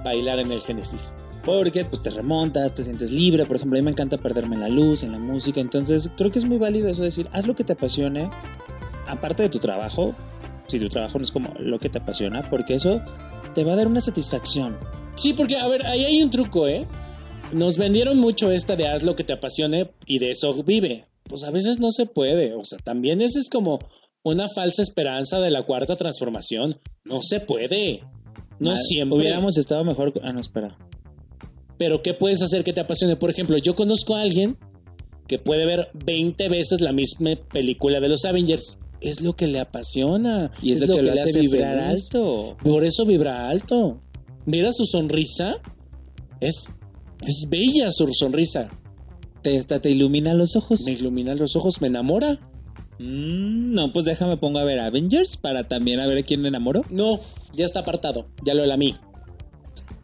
bailar 0.04 0.40
en 0.40 0.52
el 0.52 0.62
Génesis. 0.62 1.18
Porque 1.44 1.86
pues 1.86 2.02
te 2.02 2.12
remontas, 2.12 2.74
te 2.74 2.84
sientes 2.84 3.12
libre. 3.12 3.46
Por 3.46 3.56
ejemplo, 3.56 3.78
a 3.78 3.82
mí 3.82 3.86
me 3.86 3.92
encanta 3.92 4.18
perderme 4.18 4.56
en 4.56 4.62
la 4.62 4.70
luz, 4.70 5.04
en 5.04 5.12
la 5.12 5.20
música. 5.20 5.60
Entonces 5.60 6.10
creo 6.16 6.32
que 6.32 6.40
es 6.40 6.46
muy 6.46 6.58
válido 6.58 6.90
eso 6.90 7.02
de 7.02 7.08
decir, 7.08 7.28
haz 7.32 7.48
lo 7.48 7.56
que 7.56 7.64
te 7.64 7.74
apasione. 7.74 8.30
Aparte 9.08 9.44
de 9.44 9.50
tu 9.50 9.60
trabajo, 9.60 10.14
si 10.68 10.80
tu 10.80 10.88
trabajo 10.88 11.18
no 11.18 11.24
es 11.24 11.32
como 11.32 11.54
lo 11.60 11.80
que 11.80 11.90
te 11.90 11.98
apasiona, 11.98 12.44
porque 12.44 12.76
eso 12.76 13.02
te 13.54 13.64
va 13.64 13.74
a 13.74 13.76
dar 13.76 13.88
una 13.88 14.02
satisfacción. 14.02 14.78
Sí, 15.16 15.34
porque 15.34 15.58
a 15.58 15.68
ver, 15.68 15.86
ahí 15.86 16.06
hay 16.06 16.22
un 16.22 16.30
truco, 16.30 16.68
¿eh? 16.68 16.88
Nos 17.52 17.78
vendieron 17.78 18.18
mucho 18.20 18.52
esta 18.52 18.76
de 18.76 18.88
haz 18.88 19.04
lo 19.04 19.16
que 19.16 19.24
te 19.24 19.34
apasione 19.34 19.92
y 20.06 20.20
de 20.20 20.32
eso 20.32 20.64
vive. 20.64 21.08
Pues 21.24 21.44
a 21.44 21.52
veces 21.52 21.80
no 21.80 21.92
se 21.92 22.06
puede. 22.06 22.54
O 22.54 22.64
sea, 22.64 22.80
también 22.80 23.22
esa 23.22 23.40
es 23.40 23.50
como 23.50 23.80
una 24.24 24.48
falsa 24.48 24.82
esperanza 24.82 25.40
de 25.40 25.52
la 25.52 25.64
cuarta 25.64 25.96
transformación. 25.96 26.80
No 27.04 27.22
se 27.22 27.40
puede. 27.40 28.04
No 28.60 28.78
siempre. 28.78 29.18
Hubiéramos 29.18 29.58
estado 29.58 29.84
mejor. 29.84 30.14
Ah, 30.24 30.32
no, 30.32 30.40
espera. 30.40 30.78
Pero 31.82 32.04
¿qué 32.04 32.14
puedes 32.14 32.44
hacer 32.44 32.64
que 32.64 32.74
te 32.74 32.82
apasione? 32.82 33.16
Por 33.16 33.32
ejemplo, 33.32 33.58
yo 33.58 33.74
conozco 33.74 34.16
a 34.16 34.22
alguien 34.22 34.56
que 35.26 35.40
puede 35.40 35.66
ver 35.66 35.90
20 35.96 36.48
veces 36.48 36.80
la 36.80 36.94
misma 36.94 37.32
película 37.52 38.00
de 38.00 38.08
los 38.08 38.24
Avengers. 38.24 38.78
Es 39.02 39.22
lo 39.22 39.36
que 39.36 39.48
le 39.48 39.60
apasiona. 39.60 40.52
Y 40.62 40.74
es, 40.74 40.88
lo, 40.88 40.98
que, 40.98 41.02
lo 41.02 41.12
hace 41.12 41.40
vibrar 41.40 41.80
alto. 41.80 42.56
Por 42.64 42.84
eso 42.84 43.04
vibra 43.08 43.50
alto. 43.50 44.00
Mira 44.46 44.72
su 44.74 44.86
sonrisa. 44.86 45.56
Es, 46.40 46.70
es 47.26 47.48
bella 47.50 47.90
su 47.90 48.08
sonrisa. 48.14 48.70
Te, 49.42 49.58
hasta 49.58 49.82
te 49.82 49.90
ilumina 49.90 50.36
los 50.36 50.56
ojos. 50.56 50.84
Me 50.84 50.92
ilumina 50.92 51.34
los 51.34 51.56
ojos, 51.56 51.82
me 51.82 51.88
enamora. 51.88 52.34
Mm, 53.00 53.74
no, 53.74 53.92
pues 53.92 54.06
déjame 54.06 54.38
pongo 54.38 54.60
a 54.60 54.66
ver 54.66 54.78
Avengers 54.78 55.36
para 55.36 55.68
también 55.68 56.00
a 56.00 56.06
ver 56.06 56.20
a 56.20 56.22
quién 56.22 56.44
me 56.44 56.50
enamoro. 56.50 56.86
No, 56.92 57.20
ya 57.56 57.66
está 57.66 57.80
apartado. 57.80 58.28
Ya 58.46 58.54
lo 58.54 58.78
mí. 58.78 58.98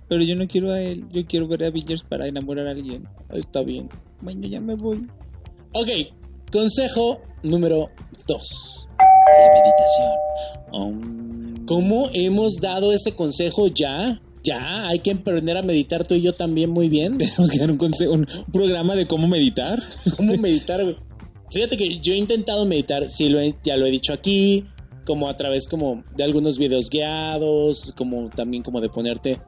Pero 0.10 0.24
yo 0.24 0.36
no 0.36 0.48
quiero 0.48 0.72
a 0.72 0.82
él. 0.82 1.06
Yo 1.12 1.26
quiero 1.26 1.48
ver 1.48 1.64
Avengers 1.66 2.04
para 2.04 2.28
enamorar 2.28 2.68
a 2.68 2.72
alguien. 2.72 3.08
Está 3.34 3.62
bien. 3.62 3.90
Bueno, 4.22 4.48
ya 4.48 4.62
me 4.62 4.76
voy. 4.76 5.06
Ok, 5.74 5.90
consejo 6.52 7.22
número 7.44 7.90
2. 8.28 8.88
La 9.00 9.54
meditación. 10.72 11.66
¿Cómo 11.68 12.10
hemos 12.14 12.56
dado 12.62 12.94
ese 12.94 13.14
consejo 13.14 13.68
ya? 13.68 14.22
Ya, 14.44 14.88
hay 14.88 15.00
que 15.00 15.12
aprender 15.12 15.58
a 15.58 15.62
meditar 15.62 16.08
tú 16.08 16.16
y 16.16 16.22
yo 16.22 16.34
también 16.34 16.70
muy 16.70 16.88
bien. 16.88 17.18
Tenemos 17.18 17.50
que 17.52 17.60
dar 17.60 17.70
un, 17.72 17.78
conse- 17.78 18.08
un 18.10 18.26
programa 18.52 18.96
de 18.96 19.06
cómo 19.08 19.28
meditar. 19.28 19.78
¿Cómo 20.16 20.34
meditar, 20.40 20.82
güey? 20.82 20.96
Fíjate 21.52 21.76
que 21.78 22.00
yo 22.00 22.14
he 22.14 22.18
intentado 22.18 22.66
meditar, 22.66 23.10
sí, 23.10 23.28
lo 23.30 23.40
he- 23.40 23.56
ya 23.64 23.76
lo 23.78 23.86
he 23.86 23.92
dicho 23.92 24.14
aquí, 24.14 24.66
como 25.06 25.28
a 25.30 25.36
través 25.36 25.68
como 25.68 26.04
de 26.16 26.24
algunos 26.24 26.58
videos 26.60 26.90
guiados, 26.90 27.94
como 27.98 28.30
también 28.30 28.64
como 28.64 28.80
de 28.82 28.90
ponerte 28.90 29.40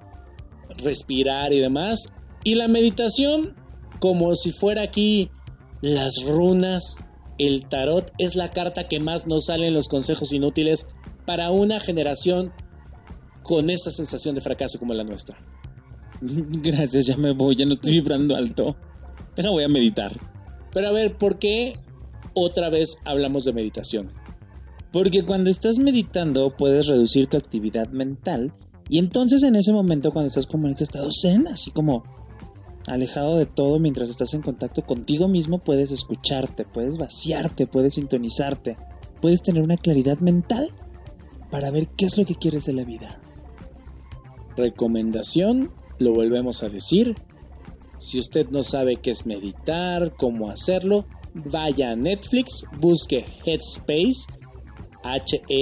respirar 0.77 1.53
y 1.53 1.59
demás. 1.59 2.13
Y 2.43 2.55
la 2.55 2.67
meditación, 2.67 3.55
como 3.99 4.35
si 4.35 4.51
fuera 4.51 4.81
aquí 4.81 5.29
las 5.81 6.23
runas, 6.25 7.05
el 7.37 7.65
tarot, 7.65 8.11
es 8.17 8.35
la 8.35 8.49
carta 8.49 8.87
que 8.87 8.99
más 8.99 9.27
nos 9.27 9.45
sale 9.45 9.67
en 9.67 9.73
los 9.73 9.87
consejos 9.87 10.33
inútiles 10.33 10.89
para 11.25 11.51
una 11.51 11.79
generación 11.79 12.51
con 13.43 13.69
esa 13.69 13.91
sensación 13.91 14.35
de 14.35 14.41
fracaso 14.41 14.79
como 14.79 14.93
la 14.93 15.03
nuestra. 15.03 15.37
Gracias, 16.21 17.05
ya 17.05 17.17
me 17.17 17.31
voy. 17.31 17.55
Ya 17.55 17.65
no 17.65 17.73
estoy 17.73 17.93
vibrando 17.93 18.35
alto. 18.35 18.75
Deja, 19.35 19.49
voy 19.49 19.63
a 19.63 19.69
meditar. 19.69 20.19
Pero 20.73 20.87
a 20.87 20.91
ver, 20.91 21.17
¿por 21.17 21.39
qué 21.39 21.77
otra 22.33 22.69
vez 22.69 22.97
hablamos 23.05 23.45
de 23.45 23.53
meditación? 23.53 24.11
Porque 24.91 25.23
cuando 25.23 25.49
estás 25.49 25.77
meditando 25.77 26.55
puedes 26.57 26.87
reducir 26.87 27.27
tu 27.27 27.37
actividad 27.37 27.89
mental 27.89 28.53
y 28.89 28.97
entonces 28.97 29.43
en 29.43 29.55
ese 29.55 29.71
momento 29.71 30.11
cuando 30.11 30.27
estás 30.27 30.47
como 30.47 30.65
en 30.65 30.71
este 30.71 30.83
estado 30.83 31.09
zen, 31.11 31.47
así 31.47 31.71
como 31.71 32.03
alejado 32.87 33.37
de 33.37 33.45
todo 33.45 33.79
mientras 33.79 34.09
estás 34.09 34.33
en 34.33 34.41
contacto 34.41 34.83
contigo 34.83 35.27
mismo, 35.27 35.59
puedes 35.59 35.91
escucharte, 35.91 36.65
puedes 36.65 36.97
vaciarte, 36.97 37.67
puedes 37.67 37.93
sintonizarte, 37.93 38.77
puedes 39.21 39.43
tener 39.43 39.61
una 39.61 39.77
claridad 39.77 40.19
mental 40.19 40.69
para 41.51 41.69
ver 41.71 41.87
qué 41.87 42.05
es 42.05 42.17
lo 42.17 42.25
que 42.25 42.35
quieres 42.35 42.65
de 42.65 42.73
la 42.73 42.83
vida. 42.83 43.21
Recomendación, 44.57 45.71
lo 45.99 46.13
volvemos 46.13 46.63
a 46.63 46.69
decir. 46.69 47.15
Si 47.99 48.17
usted 48.19 48.49
no 48.49 48.63
sabe 48.63 48.95
qué 48.95 49.11
es 49.11 49.25
meditar, 49.25 50.13
cómo 50.15 50.49
hacerlo, 50.49 51.05
vaya 51.33 51.91
a 51.91 51.95
Netflix, 51.95 52.65
busque 52.79 53.25
Headspace, 53.45 54.33
H-E-A-D-S-P-A-C-E, 55.03 55.59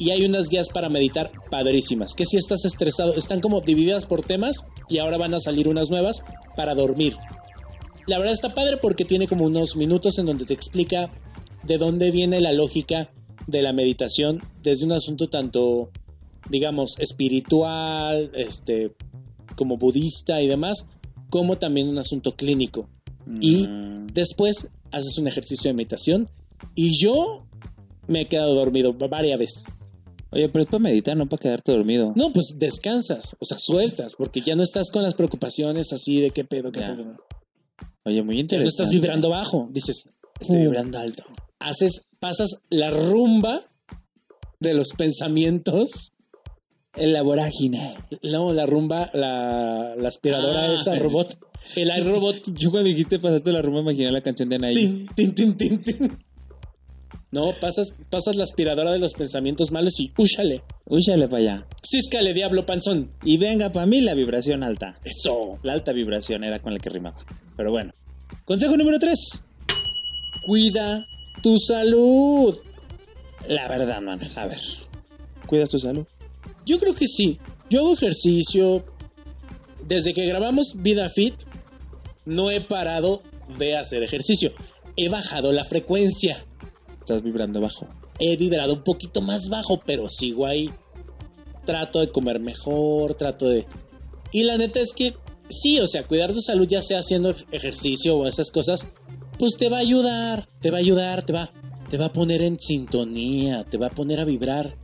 y 0.00 0.10
hay 0.10 0.24
unas 0.24 0.48
guías 0.48 0.70
para 0.70 0.88
meditar 0.88 1.30
padrísimas, 1.50 2.14
que 2.14 2.24
si 2.24 2.38
estás 2.38 2.64
estresado, 2.64 3.14
están 3.14 3.40
como 3.40 3.60
divididas 3.60 4.06
por 4.06 4.24
temas 4.24 4.66
y 4.88 4.96
ahora 4.96 5.18
van 5.18 5.34
a 5.34 5.40
salir 5.40 5.68
unas 5.68 5.90
nuevas 5.90 6.24
para 6.56 6.74
dormir. 6.74 7.16
La 8.06 8.18
verdad 8.18 8.32
está 8.32 8.54
padre 8.54 8.78
porque 8.78 9.04
tiene 9.04 9.28
como 9.28 9.44
unos 9.44 9.76
minutos 9.76 10.18
en 10.18 10.24
donde 10.24 10.46
te 10.46 10.54
explica 10.54 11.10
de 11.64 11.76
dónde 11.76 12.10
viene 12.10 12.40
la 12.40 12.54
lógica 12.54 13.10
de 13.46 13.60
la 13.60 13.74
meditación 13.74 14.42
desde 14.62 14.86
un 14.86 14.92
asunto 14.92 15.28
tanto, 15.28 15.90
digamos, 16.48 16.98
espiritual, 16.98 18.30
este, 18.34 18.94
como 19.54 19.76
budista 19.76 20.40
y 20.40 20.48
demás, 20.48 20.86
como 21.28 21.58
también 21.58 21.88
un 21.88 21.98
asunto 21.98 22.34
clínico. 22.36 22.88
Y 23.40 23.66
Mm, 23.68 24.06
después 24.14 24.70
haces 24.92 25.18
un 25.18 25.28
ejercicio 25.28 25.68
de 25.68 25.74
meditación 25.74 26.30
y 26.74 26.98
yo 26.98 27.46
me 28.10 28.22
he 28.22 28.28
quedado 28.28 28.54
dormido 28.54 28.92
varias 28.92 29.38
veces. 29.38 29.94
Oye, 30.32 30.48
pero 30.48 30.62
es 30.62 30.66
para 30.68 30.78
meditar, 30.80 31.16
no 31.16 31.28
para 31.28 31.40
quedarte 31.40 31.72
dormido. 31.72 32.12
No, 32.14 32.32
pues 32.32 32.58
descansas, 32.58 33.36
o 33.40 33.44
sea, 33.44 33.58
sueltas, 33.58 34.14
porque 34.16 34.40
ya 34.42 34.54
no 34.54 34.62
estás 34.62 34.90
con 34.90 35.02
las 35.02 35.14
preocupaciones 35.14 35.92
así 35.92 36.20
de 36.20 36.30
qué 36.30 36.44
pedo, 36.44 36.70
qué 36.70 36.80
Ya. 36.80 36.86
pedo. 36.86 37.16
Oye, 38.04 38.22
muy 38.22 38.34
Ya 38.36 38.38
no 38.38 38.40
interesante. 38.42 38.68
estás 38.68 38.90
vibrando 38.90 39.28
bajo, 39.30 39.68
dices, 39.72 40.10
Estoy 40.40 40.56
"Uh". 40.56 40.60
vibrando 40.60 40.98
alto. 40.98 41.24
haces, 41.58 42.08
pasas 42.20 42.62
la 42.70 42.90
rumba 42.90 43.60
de 44.60 44.74
los 44.74 44.92
pensamientos. 44.92 46.12
En 46.96 47.12
la 47.12 47.22
vorágine. 47.22 47.94
No, 48.24 48.52
la 48.52 48.66
rumba, 48.66 49.08
la, 49.14 49.94
la 49.96 50.08
aspiradora 50.08 50.62
Ah. 50.64 50.74
esa 50.74 50.96
robot. 50.96 51.38
El 51.76 51.88
iRobot. 51.98 52.42
Yo 52.54 52.70
cuando 52.72 52.88
dijiste 52.88 53.20
pasaste 53.20 53.52
la 53.52 53.62
rumba 53.62 53.80
imaginé 53.80 54.10
la 54.10 54.22
canción 54.22 54.48
de 54.48 54.56
Anaí. 54.56 54.74
Tin, 54.74 55.06
tin, 55.14 55.34
tin, 55.34 55.56
tin, 55.56 55.82
tin. 55.82 56.18
No, 57.32 57.52
pasas, 57.60 57.94
pasas 58.10 58.34
la 58.34 58.42
aspiradora 58.42 58.90
de 58.90 58.98
los 58.98 59.14
pensamientos 59.14 59.70
malos 59.70 60.00
y 60.00 60.12
úchale. 60.16 60.64
Úchale 60.86 61.28
para 61.28 61.38
allá. 61.38 61.66
Císcale, 61.80 62.34
diablo 62.34 62.66
panzón. 62.66 63.12
Y 63.22 63.36
venga 63.36 63.70
para 63.70 63.86
mí 63.86 64.00
la 64.00 64.14
vibración 64.14 64.64
alta. 64.64 64.94
Eso. 65.04 65.58
La 65.62 65.74
alta 65.74 65.92
vibración 65.92 66.42
era 66.42 66.60
con 66.60 66.74
la 66.74 66.80
que 66.80 66.90
rimaba. 66.90 67.24
Pero 67.56 67.70
bueno. 67.70 67.92
Consejo 68.44 68.76
número 68.76 68.98
3. 68.98 69.44
Cuida 70.46 71.04
tu 71.40 71.56
salud. 71.58 72.58
La 73.46 73.68
verdad, 73.68 74.00
Manuel. 74.00 74.32
A 74.36 74.46
ver. 74.46 74.60
¿Cuidas 75.46 75.70
tu 75.70 75.78
salud? 75.78 76.06
Yo 76.66 76.80
creo 76.80 76.94
que 76.94 77.06
sí. 77.06 77.38
Yo 77.68 77.80
hago 77.80 77.94
ejercicio. 77.94 78.84
Desde 79.86 80.14
que 80.14 80.26
grabamos 80.26 80.82
Vida 80.82 81.08
Fit, 81.08 81.34
no 82.24 82.50
he 82.50 82.60
parado 82.60 83.22
de 83.56 83.76
hacer 83.76 84.02
ejercicio. 84.02 84.52
He 84.96 85.08
bajado 85.08 85.52
la 85.52 85.64
frecuencia. 85.64 86.44
Estás 87.10 87.24
vibrando 87.24 87.60
bajo. 87.60 87.88
He 88.20 88.36
vibrado 88.36 88.72
un 88.72 88.84
poquito 88.84 89.20
más 89.20 89.48
bajo, 89.48 89.80
pero 89.84 90.08
sigo 90.08 90.46
ahí. 90.46 90.70
Trato 91.64 91.98
de 91.98 92.12
comer 92.12 92.38
mejor, 92.38 93.14
trato 93.14 93.48
de... 93.48 93.66
Y 94.30 94.44
la 94.44 94.56
neta 94.56 94.78
es 94.78 94.92
que 94.92 95.16
sí, 95.48 95.80
o 95.80 95.88
sea, 95.88 96.06
cuidar 96.06 96.32
tu 96.32 96.40
salud, 96.40 96.68
ya 96.68 96.80
sea 96.82 97.00
haciendo 97.00 97.34
ejercicio 97.50 98.16
o 98.16 98.28
esas 98.28 98.52
cosas, 98.52 98.90
pues 99.40 99.56
te 99.56 99.68
va 99.68 99.78
a 99.78 99.80
ayudar, 99.80 100.48
te 100.60 100.70
va 100.70 100.76
a 100.76 100.80
ayudar, 100.80 101.24
te 101.24 101.32
va, 101.32 101.50
te 101.90 101.98
va 101.98 102.04
a 102.04 102.12
poner 102.12 102.42
en 102.42 102.60
sintonía, 102.60 103.64
te 103.64 103.76
va 103.76 103.88
a 103.88 103.90
poner 103.90 104.20
a 104.20 104.24
vibrar 104.24 104.76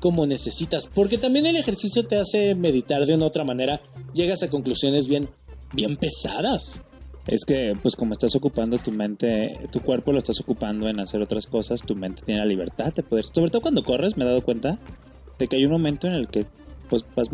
como 0.00 0.26
necesitas. 0.26 0.86
Porque 0.86 1.16
también 1.16 1.46
el 1.46 1.56
ejercicio 1.56 2.06
te 2.06 2.18
hace 2.18 2.54
meditar 2.54 3.06
de 3.06 3.14
una 3.14 3.24
otra 3.24 3.44
manera. 3.44 3.80
Llegas 4.12 4.42
a 4.42 4.48
conclusiones 4.48 5.08
bien, 5.08 5.30
bien 5.72 5.96
pesadas. 5.96 6.82
Es 7.30 7.44
que, 7.44 7.76
pues 7.80 7.94
como 7.94 8.12
estás 8.12 8.34
ocupando 8.34 8.78
tu 8.78 8.90
mente, 8.90 9.56
tu 9.70 9.80
cuerpo 9.82 10.10
lo 10.10 10.18
estás 10.18 10.40
ocupando 10.40 10.88
en 10.88 10.98
hacer 10.98 11.22
otras 11.22 11.46
cosas, 11.46 11.80
tu 11.80 11.94
mente 11.94 12.22
tiene 12.22 12.40
la 12.40 12.44
libertad 12.46 12.92
de 12.92 13.04
poder. 13.04 13.24
Sobre 13.24 13.52
todo 13.52 13.62
cuando 13.62 13.84
corres, 13.84 14.16
me 14.16 14.24
he 14.24 14.26
dado 14.26 14.42
cuenta 14.42 14.80
de 15.38 15.46
que 15.46 15.54
hay 15.54 15.64
un 15.64 15.70
momento 15.70 16.08
en 16.08 16.14
el 16.14 16.26
que 16.26 16.44
pues 16.88 17.04
vas 17.14 17.30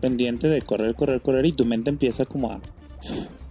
pendiente 0.00 0.48
de 0.48 0.62
correr, 0.62 0.96
correr, 0.96 1.22
correr 1.22 1.46
y 1.46 1.52
tu 1.52 1.64
mente 1.64 1.90
empieza 1.90 2.24
como 2.24 2.50
a... 2.50 2.60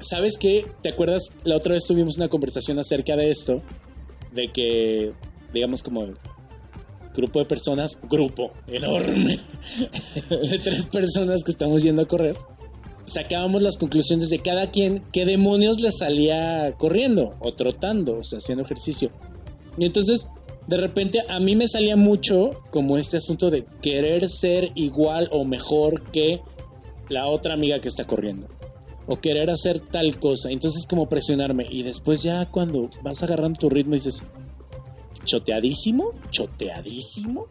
¿Sabes 0.01 0.37
qué? 0.37 0.65
¿Te 0.81 0.89
acuerdas? 0.89 1.33
La 1.45 1.55
otra 1.55 1.75
vez 1.75 1.85
tuvimos 1.87 2.17
una 2.17 2.27
conversación 2.27 2.77
acerca 2.77 3.15
de 3.15 3.31
esto, 3.31 3.61
de 4.33 4.51
que, 4.51 5.13
digamos, 5.53 5.81
como 5.81 6.03
el 6.03 6.17
grupo 7.15 7.39
de 7.39 7.45
personas, 7.45 8.01
grupo 8.09 8.51
enorme, 8.67 9.39
de 10.29 10.59
tres 10.59 10.87
personas 10.87 11.45
que 11.45 11.51
estamos 11.51 11.83
yendo 11.83 12.01
a 12.01 12.05
correr, 12.05 12.35
sacábamos 13.05 13.61
las 13.61 13.77
conclusiones 13.77 14.29
de 14.29 14.39
cada 14.39 14.69
quien, 14.71 15.03
qué 15.13 15.25
demonios 15.25 15.81
le 15.81 15.91
salía 15.91 16.73
corriendo 16.77 17.35
o 17.39 17.53
trotando, 17.53 18.17
o 18.17 18.23
sea, 18.23 18.39
haciendo 18.39 18.63
ejercicio. 18.63 19.11
Y 19.77 19.85
entonces, 19.85 20.29
de 20.67 20.77
repente, 20.77 21.21
a 21.29 21.39
mí 21.39 21.55
me 21.55 21.67
salía 21.67 21.95
mucho 21.95 22.61
como 22.71 22.97
este 22.97 23.17
asunto 23.17 23.49
de 23.49 23.65
querer 23.81 24.29
ser 24.29 24.69
igual 24.75 25.29
o 25.31 25.45
mejor 25.45 26.01
que 26.11 26.41
la 27.09 27.27
otra 27.27 27.53
amiga 27.53 27.79
que 27.79 27.87
está 27.87 28.03
corriendo. 28.03 28.47
O 29.07 29.17
querer 29.17 29.51
hacer 29.51 29.79
tal 29.79 30.17
cosa. 30.17 30.49
Entonces, 30.49 30.87
como 30.87 31.07
presionarme. 31.07 31.67
Y 31.69 31.83
después, 31.83 32.23
ya 32.23 32.49
cuando 32.49 32.89
vas 33.03 33.21
agarrando 33.21 33.59
tu 33.59 33.69
ritmo, 33.69 33.93
dices, 33.93 34.23
choteadísimo, 35.25 36.11
choteadísimo. 36.31 37.45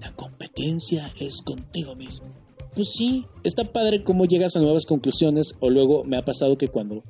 La 0.00 0.12
competencia 0.12 1.12
es 1.20 1.42
contigo 1.42 1.94
mismo. 1.94 2.41
Pues 2.74 2.92
sí, 2.92 3.26
está 3.44 3.64
padre 3.64 4.02
cómo 4.02 4.24
llegas 4.24 4.56
a 4.56 4.60
nuevas 4.60 4.86
conclusiones 4.86 5.56
o 5.60 5.70
luego 5.70 6.04
me 6.04 6.16
ha 6.16 6.24
pasado 6.24 6.56
que 6.56 6.68
cuando 6.68 7.02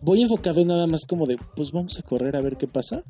voy 0.00 0.22
enfocado 0.22 0.60
en 0.60 0.68
nada 0.68 0.86
más 0.86 1.06
como 1.06 1.26
de, 1.26 1.38
pues 1.56 1.72
vamos 1.72 1.98
a 1.98 2.02
correr 2.02 2.36
a 2.36 2.40
ver 2.40 2.56
qué 2.56 2.66
pasa, 2.66 3.02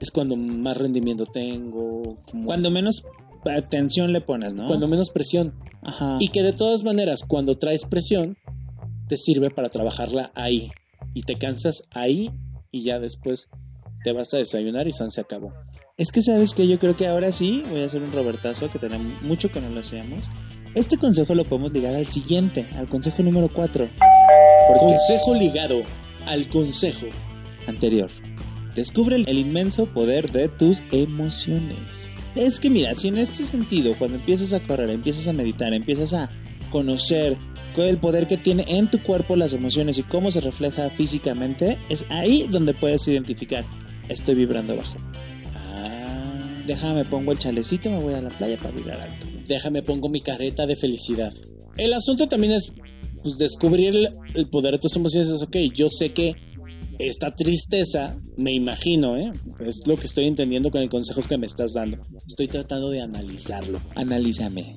es 0.00 0.10
cuando 0.10 0.36
más 0.36 0.76
rendimiento 0.76 1.26
tengo. 1.26 2.18
Cuando 2.44 2.70
menos 2.70 3.04
atención 3.44 4.12
le 4.12 4.20
pones, 4.20 4.54
¿no? 4.54 4.66
Cuando 4.66 4.88
menos 4.88 5.10
presión. 5.10 5.54
Ajá. 5.82 6.16
Y 6.20 6.28
que 6.28 6.42
de 6.42 6.52
todas 6.52 6.84
maneras, 6.84 7.24
cuando 7.26 7.54
traes 7.54 7.84
presión, 7.84 8.36
te 9.08 9.16
sirve 9.16 9.50
para 9.50 9.70
trabajarla 9.70 10.32
ahí. 10.34 10.70
Y 11.14 11.22
te 11.22 11.38
cansas 11.38 11.84
ahí 11.90 12.30
y 12.70 12.82
ya 12.82 12.98
después 12.98 13.48
te 14.04 14.12
vas 14.12 14.32
a 14.34 14.38
desayunar 14.38 14.86
y 14.86 14.92
San 14.92 15.10
se 15.10 15.20
acabó. 15.20 15.50
Es 15.96 16.12
que 16.12 16.22
sabes 16.22 16.54
que 16.54 16.68
yo 16.68 16.78
creo 16.78 16.96
que 16.96 17.08
ahora 17.08 17.32
sí 17.32 17.64
voy 17.70 17.82
a 17.82 17.86
hacer 17.86 18.02
un 18.02 18.12
Robertazo 18.12 18.70
que 18.70 18.78
tenemos 18.78 19.22
mucho 19.22 19.50
que 19.50 19.60
no 19.60 19.68
lo 19.70 19.80
hacíamos. 19.80 20.30
Este 20.78 20.96
consejo 20.96 21.34
lo 21.34 21.44
podemos 21.44 21.72
ligar 21.72 21.96
al 21.96 22.06
siguiente, 22.06 22.64
al 22.76 22.86
consejo 22.86 23.24
número 23.24 23.48
4. 23.48 23.88
Consejo 24.78 25.34
ligado 25.34 25.82
al 26.24 26.48
consejo 26.48 27.06
anterior. 27.66 28.08
Descubre 28.76 29.16
el 29.16 29.38
inmenso 29.38 29.86
poder 29.86 30.30
de 30.30 30.46
tus 30.46 30.84
emociones. 30.92 32.14
Es 32.36 32.60
que 32.60 32.70
mira, 32.70 32.94
si 32.94 33.08
en 33.08 33.18
este 33.18 33.42
sentido, 33.42 33.96
cuando 33.98 34.18
empiezas 34.18 34.52
a 34.52 34.60
correr, 34.60 34.90
empiezas 34.90 35.26
a 35.26 35.32
meditar, 35.32 35.74
empiezas 35.74 36.14
a 36.14 36.30
conocer 36.70 37.36
el 37.76 37.98
poder 37.98 38.28
que 38.28 38.36
tiene 38.36 38.64
en 38.68 38.88
tu 38.88 39.02
cuerpo 39.02 39.34
las 39.34 39.54
emociones 39.54 39.98
y 39.98 40.04
cómo 40.04 40.30
se 40.30 40.40
refleja 40.40 40.90
físicamente, 40.90 41.76
es 41.88 42.06
ahí 42.08 42.46
donde 42.50 42.72
puedes 42.72 43.06
identificar, 43.08 43.64
estoy 44.08 44.36
vibrando 44.36 44.76
bajo 44.76 44.94
déjame 46.68 47.04
pongo 47.04 47.32
el 47.32 47.38
chalecito, 47.38 47.90
me 47.90 47.98
voy 47.98 48.14
a 48.14 48.20
la 48.20 48.28
playa 48.28 48.56
para 48.58 48.70
vibrar 48.70 49.00
alto. 49.00 49.37
Déjame 49.48 49.82
pongo 49.82 50.10
mi 50.10 50.20
careta 50.20 50.66
de 50.66 50.76
felicidad. 50.76 51.32
El 51.78 51.94
asunto 51.94 52.28
también 52.28 52.52
es 52.52 52.74
pues, 53.22 53.38
descubrir 53.38 53.94
el, 54.34 54.46
poder 54.48 54.74
de 54.74 54.78
tus 54.78 54.94
emociones. 54.94 55.30
Es 55.30 55.42
ok, 55.42 55.56
yo 55.74 55.88
sé 55.90 56.12
que 56.12 56.36
esta 56.98 57.34
tristeza, 57.34 58.20
me 58.36 58.52
imagino, 58.52 59.16
¿eh? 59.16 59.32
es 59.60 59.86
lo 59.86 59.96
que 59.96 60.06
estoy 60.06 60.26
entendiendo 60.26 60.70
con 60.70 60.82
el 60.82 60.90
consejo 60.90 61.22
que 61.22 61.38
me 61.38 61.46
estás 61.46 61.72
dando. 61.72 61.98
Estoy 62.26 62.46
tratando 62.48 62.90
de 62.90 63.00
analizarlo. 63.00 63.80
Analízame. 63.94 64.76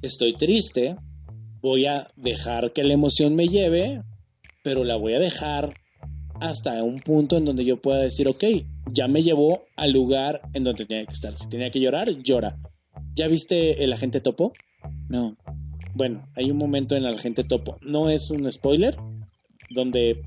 Estoy 0.00 0.32
triste, 0.32 0.96
voy 1.60 1.84
a 1.84 2.06
dejar 2.16 2.72
que 2.72 2.84
la 2.84 2.94
emoción 2.94 3.34
me 3.34 3.48
lleve, 3.48 4.02
pero 4.62 4.84
la 4.84 4.96
voy 4.96 5.14
a 5.14 5.18
dejar 5.18 5.74
hasta 6.40 6.82
un 6.82 7.00
punto 7.00 7.36
en 7.36 7.44
donde 7.44 7.64
yo 7.64 7.80
pueda 7.80 8.00
decir, 8.00 8.28
ok, 8.28 8.44
ya 8.92 9.08
me 9.08 9.22
llevó 9.22 9.64
al 9.76 9.92
lugar 9.92 10.40
en 10.54 10.64
donde 10.64 10.86
tenía 10.86 11.04
que 11.04 11.12
estar. 11.12 11.36
Si 11.36 11.48
tenía 11.48 11.70
que 11.70 11.80
llorar, 11.80 12.10
llora. 12.22 12.58
¿Ya 13.14 13.28
viste 13.28 13.84
el 13.84 13.92
agente 13.92 14.20
topo? 14.20 14.52
No. 15.08 15.36
Bueno, 15.94 16.28
hay 16.34 16.50
un 16.50 16.58
momento 16.58 16.96
en 16.96 17.04
el 17.04 17.14
agente 17.14 17.44
topo. 17.44 17.78
No 17.80 18.10
es 18.10 18.30
un 18.30 18.50
spoiler, 18.50 18.96
donde 19.70 20.22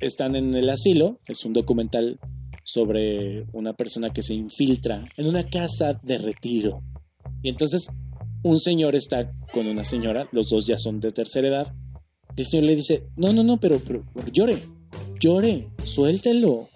están 0.00 0.36
en 0.36 0.54
el 0.54 0.68
asilo. 0.68 1.18
Es 1.26 1.44
un 1.44 1.54
documental 1.54 2.20
sobre 2.64 3.46
una 3.52 3.72
persona 3.72 4.10
que 4.10 4.20
se 4.20 4.34
infiltra 4.34 5.04
en 5.16 5.26
una 5.26 5.48
casa 5.48 5.98
de 6.02 6.18
retiro. 6.18 6.82
Y 7.42 7.48
entonces 7.48 7.88
un 8.42 8.60
señor 8.60 8.94
está 8.94 9.30
con 9.52 9.66
una 9.66 9.84
señora, 9.84 10.28
los 10.32 10.50
dos 10.50 10.66
ya 10.66 10.78
son 10.78 11.00
de 11.00 11.10
tercera 11.10 11.48
edad. 11.48 11.74
Y 12.36 12.42
el 12.42 12.46
señor 12.46 12.64
le 12.64 12.76
dice, 12.76 13.04
no, 13.16 13.32
no, 13.32 13.42
no, 13.42 13.58
pero, 13.58 13.80
pero 13.80 14.04
llore, 14.30 14.58
llore, 15.18 15.68
suéltelo. 15.82 16.68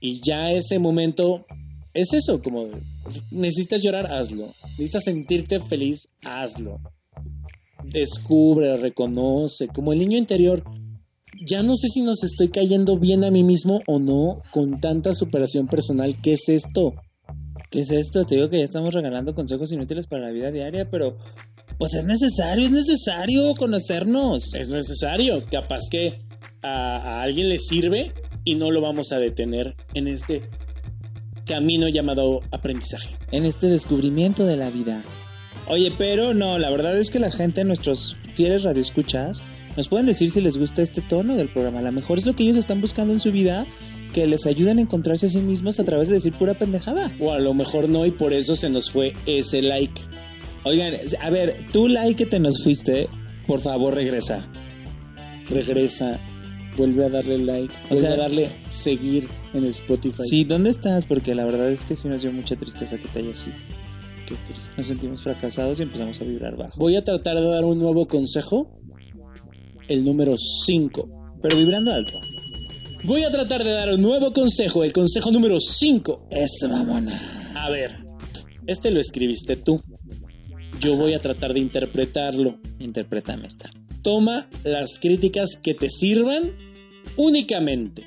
Y 0.00 0.20
ya 0.20 0.50
ese 0.50 0.78
momento 0.78 1.46
es 1.94 2.12
eso, 2.12 2.42
como 2.42 2.66
necesitas 3.30 3.82
llorar, 3.82 4.12
hazlo. 4.12 4.46
Necesitas 4.70 5.04
sentirte 5.04 5.60
feliz, 5.60 6.08
hazlo. 6.24 6.80
Descubre, 7.84 8.76
reconoce, 8.76 9.68
como 9.68 9.92
el 9.92 9.98
niño 9.98 10.18
interior. 10.18 10.62
Ya 11.46 11.62
no 11.62 11.76
sé 11.76 11.88
si 11.88 12.02
nos 12.02 12.22
estoy 12.22 12.48
cayendo 12.48 12.98
bien 12.98 13.24
a 13.24 13.30
mí 13.30 13.42
mismo 13.42 13.80
o 13.86 13.98
no 13.98 14.42
con 14.52 14.80
tanta 14.80 15.14
superación 15.14 15.68
personal. 15.68 16.20
¿Qué 16.20 16.34
es 16.34 16.48
esto? 16.48 16.94
¿Qué 17.70 17.80
es 17.80 17.90
esto? 17.90 18.26
Te 18.26 18.34
digo 18.34 18.50
que 18.50 18.58
ya 18.58 18.64
estamos 18.64 18.92
regalando 18.92 19.34
consejos 19.34 19.72
inútiles 19.72 20.06
para 20.06 20.22
la 20.22 20.32
vida 20.32 20.50
diaria, 20.50 20.90
pero 20.90 21.16
pues 21.78 21.94
es 21.94 22.04
necesario, 22.04 22.64
es 22.64 22.72
necesario 22.72 23.54
conocernos. 23.54 24.54
Es 24.54 24.68
necesario. 24.68 25.42
Capaz 25.50 25.88
que 25.90 26.20
a, 26.62 27.22
alguien 27.22 27.48
le 27.48 27.58
sirve 27.58 28.12
y 28.44 28.56
no 28.56 28.70
lo 28.70 28.80
vamos 28.80 29.12
a 29.12 29.18
detener 29.18 29.74
en 29.94 30.08
este 30.08 30.42
camino 31.50 31.88
llamado 31.88 32.42
aprendizaje. 32.52 33.08
En 33.32 33.44
este 33.44 33.66
descubrimiento 33.66 34.46
de 34.46 34.56
la 34.56 34.70
vida. 34.70 35.02
Oye, 35.66 35.92
pero 35.98 36.32
no, 36.32 36.58
la 36.58 36.70
verdad 36.70 36.96
es 36.96 37.10
que 37.10 37.18
la 37.18 37.32
gente, 37.32 37.64
nuestros 37.64 38.16
fieles 38.34 38.62
radioescuchas, 38.62 39.42
nos 39.76 39.88
pueden 39.88 40.06
decir 40.06 40.30
si 40.30 40.40
les 40.40 40.56
gusta 40.58 40.80
este 40.80 41.00
tono 41.00 41.34
del 41.34 41.48
programa. 41.48 41.80
A 41.80 41.82
lo 41.82 41.90
mejor 41.90 42.18
es 42.18 42.26
lo 42.26 42.36
que 42.36 42.44
ellos 42.44 42.56
están 42.56 42.80
buscando 42.80 43.12
en 43.12 43.18
su 43.18 43.32
vida, 43.32 43.66
que 44.14 44.28
les 44.28 44.46
ayuden 44.46 44.78
a 44.78 44.82
encontrarse 44.82 45.26
a 45.26 45.28
sí 45.28 45.40
mismos 45.40 45.80
a 45.80 45.84
través 45.84 46.06
de 46.06 46.14
decir 46.14 46.32
pura 46.34 46.54
pendejada. 46.54 47.10
O 47.18 47.32
a 47.32 47.40
lo 47.40 47.52
mejor 47.52 47.88
no, 47.88 48.06
y 48.06 48.12
por 48.12 48.32
eso 48.32 48.54
se 48.54 48.70
nos 48.70 48.92
fue 48.92 49.12
ese 49.26 49.60
like. 49.60 50.00
Oigan, 50.62 50.94
a 51.20 51.30
ver, 51.30 51.66
tú 51.72 51.88
like 51.88 52.14
que 52.14 52.30
te 52.30 52.38
nos 52.38 52.62
fuiste, 52.62 53.08
por 53.48 53.60
favor 53.60 53.94
regresa. 53.94 54.46
Regresa 55.48 56.20
vuelve 56.76 57.06
a 57.06 57.08
darle 57.08 57.38
like, 57.38 57.74
o 57.90 57.96
sea, 57.96 58.12
a 58.12 58.16
darle 58.16 58.50
seguir 58.68 59.26
en 59.54 59.64
Spotify. 59.66 60.22
Sí, 60.22 60.44
¿dónde 60.44 60.70
estás? 60.70 61.04
Porque 61.04 61.34
la 61.34 61.44
verdad 61.44 61.70
es 61.70 61.84
que 61.84 61.96
sí 61.96 62.08
nos 62.08 62.22
dio 62.22 62.32
mucha 62.32 62.56
tristeza 62.56 62.98
que 62.98 63.08
te 63.08 63.20
haya 63.20 63.34
sido. 63.34 63.56
Qué 64.26 64.34
triste. 64.46 64.74
Nos 64.76 64.86
sentimos 64.86 65.22
fracasados 65.22 65.80
y 65.80 65.82
empezamos 65.82 66.20
a 66.20 66.24
vibrar 66.24 66.56
bajo. 66.56 66.78
Voy 66.78 66.96
a 66.96 67.02
tratar 67.02 67.36
de 67.36 67.46
dar 67.46 67.64
un 67.64 67.78
nuevo 67.78 68.06
consejo. 68.06 68.70
El 69.88 70.04
número 70.04 70.36
5. 70.38 71.38
Pero 71.42 71.56
vibrando 71.56 71.92
alto. 71.92 72.12
Voy 73.04 73.24
a 73.24 73.30
tratar 73.30 73.64
de 73.64 73.72
dar 73.72 73.92
un 73.92 74.00
nuevo 74.00 74.32
consejo. 74.32 74.84
El 74.84 74.92
consejo 74.92 75.30
número 75.30 75.58
5. 75.60 76.28
Eso, 76.30 76.68
mamona. 76.68 77.18
A 77.56 77.70
ver. 77.70 78.04
Este 78.66 78.90
lo 78.90 79.00
escribiste 79.00 79.56
tú. 79.56 79.82
Yo 80.80 80.96
voy 80.96 81.14
a 81.14 81.20
tratar 81.20 81.54
de 81.54 81.60
interpretarlo. 81.60 82.60
Interprétame 82.78 83.46
esta 83.46 83.70
toma 84.02 84.48
las 84.64 84.98
críticas 84.98 85.56
que 85.56 85.74
te 85.74 85.88
sirvan 85.88 86.52
únicamente. 87.16 88.06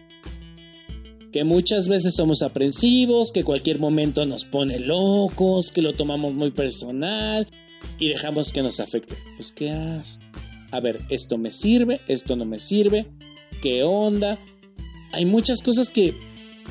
Que 1.33 1.43
muchas 1.43 1.89
veces 1.89 2.15
somos 2.15 2.43
aprensivos, 2.43 3.31
que 3.31 3.43
cualquier 3.43 3.79
momento 3.79 4.25
nos 4.25 4.45
pone 4.45 4.79
locos, 4.79 5.71
que 5.71 5.81
lo 5.81 5.93
tomamos 5.93 6.33
muy 6.33 6.51
personal 6.51 7.47
y 7.97 8.09
dejamos 8.09 8.53
que 8.53 8.61
nos 8.61 8.79
afecte. 8.79 9.15
Pues, 9.35 9.51
¿qué 9.51 9.71
haces? 9.71 10.19
A 10.69 10.79
ver, 10.79 11.01
esto 11.09 11.39
me 11.39 11.49
sirve, 11.49 12.01
esto 12.07 12.35
no 12.35 12.45
me 12.45 12.59
sirve, 12.59 13.07
¿qué 13.63 13.83
onda? 13.83 14.39
Hay 15.11 15.25
muchas 15.25 15.63
cosas 15.63 15.89
que, 15.89 16.15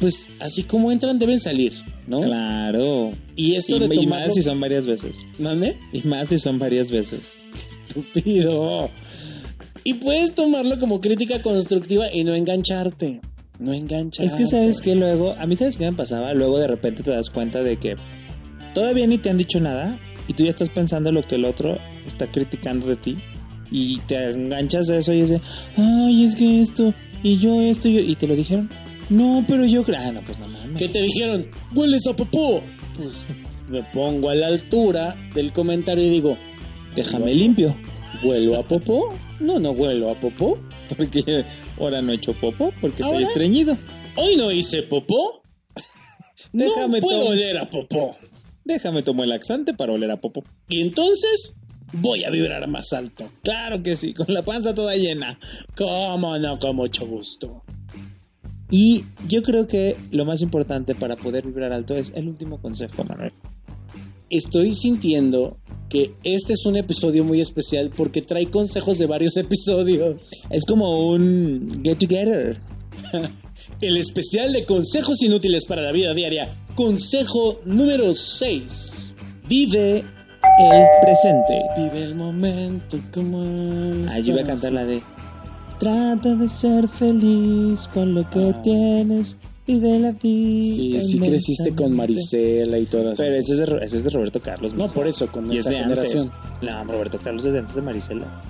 pues, 0.01 0.31
así 0.39 0.63
como 0.63 0.93
entran, 0.93 1.19
deben 1.19 1.41
salir, 1.41 1.73
¿no? 2.07 2.21
Claro. 2.21 3.13
Y 3.35 3.57
esto 3.57 3.81
de 3.81 3.93
Y 3.95 4.07
más 4.07 4.35
si 4.35 4.43
son 4.43 4.61
varias 4.61 4.87
veces. 4.87 5.27
¿Mande? 5.41 5.77
Y 5.93 6.07
más 6.07 6.29
si 6.29 6.39
son 6.39 6.61
varias 6.61 6.91
veces. 6.93 7.41
Estúpido. 7.69 8.91
Y 9.83 9.95
puedes 9.95 10.37
tomarlo 10.37 10.79
como 10.79 11.01
crítica 11.01 11.43
constructiva 11.43 12.13
y 12.13 12.23
no 12.23 12.35
engancharte. 12.35 13.21
No 13.63 13.73
engancharte. 13.73 14.31
Es 14.31 14.37
que 14.37 14.47
sabes 14.47 14.81
que 14.81 14.95
luego, 14.95 15.35
a 15.39 15.47
mí 15.47 15.57
sabes 15.57 15.77
qué 15.77 15.85
me 15.91 15.97
pasaba, 15.97 16.33
luego 16.35 16.59
de 16.59 16.67
repente 16.69 17.03
te 17.03 17.11
das 17.11 17.31
cuenta 17.31 17.63
de 17.63 17.77
que 17.77 17.97
todavía 18.75 19.07
ni 19.07 19.19
te 19.19 19.31
han 19.31 19.39
dicho 19.39 19.61
nada 19.61 19.99
y 20.29 20.33
tú 20.35 20.45
ya 20.45 20.51
estás 20.51 20.69
pensando 20.69 21.13
lo 21.13 21.27
que 21.27 21.37
el 21.37 21.45
otro 21.45 21.77
está 22.07 22.27
criticando 22.27 22.87
de 22.87 22.97
ti. 22.97 23.17
y 23.75 23.99
te 24.07 24.31
enganchas 24.33 24.91
a 24.91 24.97
eso 24.99 25.15
y 25.15 25.23
dices, 25.23 25.41
ay, 25.79 26.25
es 26.25 26.37
que 26.37 26.61
esto, 26.61 26.93
y 27.23 27.39
yo 27.39 27.63
esto, 27.63 27.89
y, 27.89 27.95
yo- 27.95 28.01
y 28.01 28.15
te 28.17 28.27
lo 28.27 28.37
dijeron. 28.37 28.69
No, 29.09 29.43
pero 29.49 29.65
yo 29.65 29.83
creo. 29.83 29.99
Ah, 29.99 30.13
no, 30.13 30.21
pues 30.21 30.39
no 30.39 30.47
mames. 30.47 30.77
¿Qué 30.77 30.89
te 30.91 31.01
dijeron? 31.01 31.47
¿Hueles 31.75 32.07
a 32.07 32.15
popó? 32.15 32.63
Pues 32.97 33.25
me 33.71 33.83
pongo 33.83 34.29
a 34.29 34.35
la 34.35 34.49
altura 34.49 35.17
del 35.35 35.53
comentario 35.53 36.05
y 36.05 36.11
digo, 36.11 36.37
Déjame 36.95 37.35
limpio. 37.35 37.75
¿huelo 38.23 38.57
a 38.59 38.63
popó? 38.69 39.15
No, 39.41 39.59
no 39.59 39.71
huelo 39.71 40.11
a 40.11 40.21
popó. 40.21 40.59
Porque 40.97 41.45
ahora 41.79 42.03
no 42.03 42.13
he 42.13 42.17
hecho 42.17 42.33
popo, 42.35 42.73
porque 42.81 43.03
soy 43.05 43.23
estreñido. 43.25 43.77
Hoy 44.17 44.37
no 44.37 44.51
hice 44.51 44.83
popó. 44.83 45.43
No 46.55 46.65
Déjame 46.67 47.01
puedo 47.01 47.21
tom- 47.23 47.29
oler 47.33 47.57
a 47.57 47.71
popó. 47.71 48.15
Déjame 48.65 49.03
tomar 49.03 49.25
el 49.25 49.31
laxante 49.31 49.73
para 49.73 49.95
oler 49.95 50.11
a 50.11 50.21
popo. 50.21 50.45
Y 50.69 50.83
entonces 50.83 51.57
voy 51.95 52.25
a 52.25 52.31
vibrar 52.31 52.69
más 52.69 52.93
alto. 52.93 53.31
Claro 53.43 53.83
que 53.83 53.97
sí, 53.97 54.13
con 54.13 54.27
la 54.29 54.45
panza 54.45 54.75
toda 54.75 54.95
llena. 54.97 55.39
¿Cómo 55.75 56.37
no? 56.39 56.59
Con 56.59 56.77
mucho 56.77 57.07
gusto. 57.07 57.65
Y 58.71 59.05
yo 59.29 59.43
creo 59.43 59.67
que 59.67 59.97
lo 60.11 60.27
más 60.27 60.43
importante 60.43 60.95
para 60.95 61.17
poder 61.17 61.47
vibrar 61.47 61.73
alto 61.73 61.97
es 61.97 62.13
el 62.17 62.29
último 62.29 62.61
consejo, 62.61 63.03
Manuel. 63.05 63.33
Estoy 64.33 64.73
sintiendo 64.73 65.59
que 65.91 66.15
este 66.25 66.55
es 66.55 66.65
un 66.65 66.77
episodio 66.77 67.23
muy 67.23 67.43
especial 67.43 67.91
porque 67.95 68.23
trae 68.23 68.49
consejos 68.49 68.97
de 68.97 69.05
varios 69.05 69.37
episodios. 69.37 70.47
Es 70.49 70.65
como 70.65 71.09
un 71.09 71.83
get 71.85 71.99
together. 71.99 72.59
El 73.83 73.99
especial 73.99 74.55
de 74.55 74.65
consejos 74.65 75.23
inútiles 75.23 75.67
para 75.67 75.83
la 75.83 75.93
vida 75.93 76.15
diaria. 76.15 76.49
Consejo 76.75 77.61
número 77.67 78.15
6. 78.15 79.17
Vive 79.51 79.99
el 79.99 80.87
presente. 81.03 81.63
Vive 81.77 82.03
el 82.03 82.15
momento 82.15 82.99
como 83.13 83.43
Ah, 84.15 84.19
yo 84.19 84.33
iba 84.33 84.41
a 84.41 84.45
cantar 84.45 84.73
la 84.73 84.87
de 84.87 85.03
Trata 85.79 86.35
de 86.37 86.49
ser 86.49 86.89
feliz 86.89 87.87
con 87.93 88.15
lo 88.15 88.31
que 88.31 88.55
tienes 88.63 89.37
y 89.67 89.79
de 89.79 89.99
la 90.01 90.13
vida. 90.13 90.65
Sí, 90.65 91.01
sí 91.03 91.19
creciste 91.19 91.75
con. 91.75 91.95
Marisela 91.95 92.79
y 92.79 92.87
todas 92.87 93.19
Pero 93.19 93.31
esas. 93.31 93.51
ese 93.51 93.63
es, 93.65 93.71
de, 93.71 93.77
ese 93.85 93.97
es 93.99 94.05
de 94.05 94.11
Roberto 94.11 94.41
Carlos. 94.41 94.75
No, 94.75 94.89
por 94.89 95.07
eso, 95.07 95.27
con 95.29 95.53
Y 95.53 95.57
es 95.57 95.61
esa 95.63 95.71
de 95.71 95.77
generación. 95.77 96.31
antes. 96.33 96.71
No, 96.71 96.85
Roberto 96.93 97.19
Carlos 97.23 97.45
es 97.45 97.53
de 97.53 97.59
antes 97.61 97.75
de 97.75 97.83
Marisela. 97.83 98.43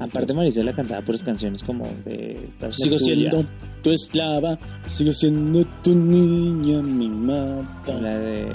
Aparte, 0.00 0.32
Marisela 0.32 0.72
cantaba 0.72 1.02
puras 1.04 1.22
canciones 1.22 1.62
como 1.62 1.88
de. 2.04 2.38
Sigo 2.70 2.96
tuya. 2.96 3.14
siendo 3.14 3.46
tu 3.82 3.90
esclava, 3.90 4.58
sigo 4.86 5.12
siendo 5.12 5.64
tu 5.82 5.94
niña 5.94 6.82
mimada. 6.82 7.82
La 8.00 8.18
de. 8.18 8.46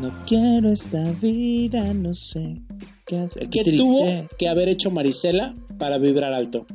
No 0.00 0.24
quiero 0.26 0.68
esta 0.68 1.10
vida, 1.20 1.92
no 1.94 2.14
sé 2.14 2.62
qué 3.06 3.18
hacer. 3.18 3.48
¿Qué 3.48 3.62
triste. 3.64 3.82
tuvo 3.82 4.06
que 4.38 4.48
haber 4.48 4.68
hecho 4.68 4.90
Marisela 4.90 5.54
para 5.78 5.98
vibrar 5.98 6.32
alto? 6.32 6.66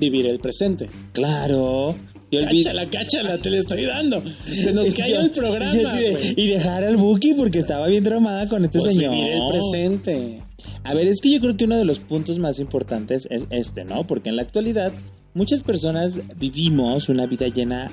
Vivir 0.00 0.26
el 0.26 0.38
presente. 0.38 0.88
Claro. 1.12 1.94
Cáchala, 2.30 2.88
cáchala, 2.90 3.38
te 3.38 3.50
le 3.50 3.58
estoy 3.58 3.84
dando. 3.86 4.22
Se 4.44 4.72
nos 4.72 4.92
cayó 4.94 5.20
el 5.20 5.30
programa. 5.30 5.72
de- 5.72 6.34
y 6.36 6.48
dejar 6.48 6.84
al 6.84 6.96
Buki 6.96 7.34
porque 7.34 7.58
estaba 7.58 7.86
bien 7.88 8.04
traumada 8.04 8.48
con 8.48 8.64
este 8.64 8.78
Pues 8.78 8.94
señor. 8.94 9.12
vivir 9.14 9.32
el 9.32 9.42
presente. 9.48 10.42
A 10.84 10.94
ver, 10.94 11.06
es 11.06 11.20
que 11.20 11.30
yo 11.30 11.40
creo 11.40 11.56
que 11.56 11.64
uno 11.64 11.76
de 11.78 11.84
los 11.84 11.98
puntos 12.00 12.38
más 12.38 12.58
importantes 12.58 13.26
es 13.30 13.46
este, 13.50 13.84
¿no? 13.84 14.06
Porque 14.06 14.28
en 14.28 14.36
la 14.36 14.42
actualidad 14.42 14.92
muchas 15.34 15.62
personas 15.62 16.20
vivimos 16.38 17.08
una 17.08 17.26
vida 17.26 17.48
llena 17.48 17.90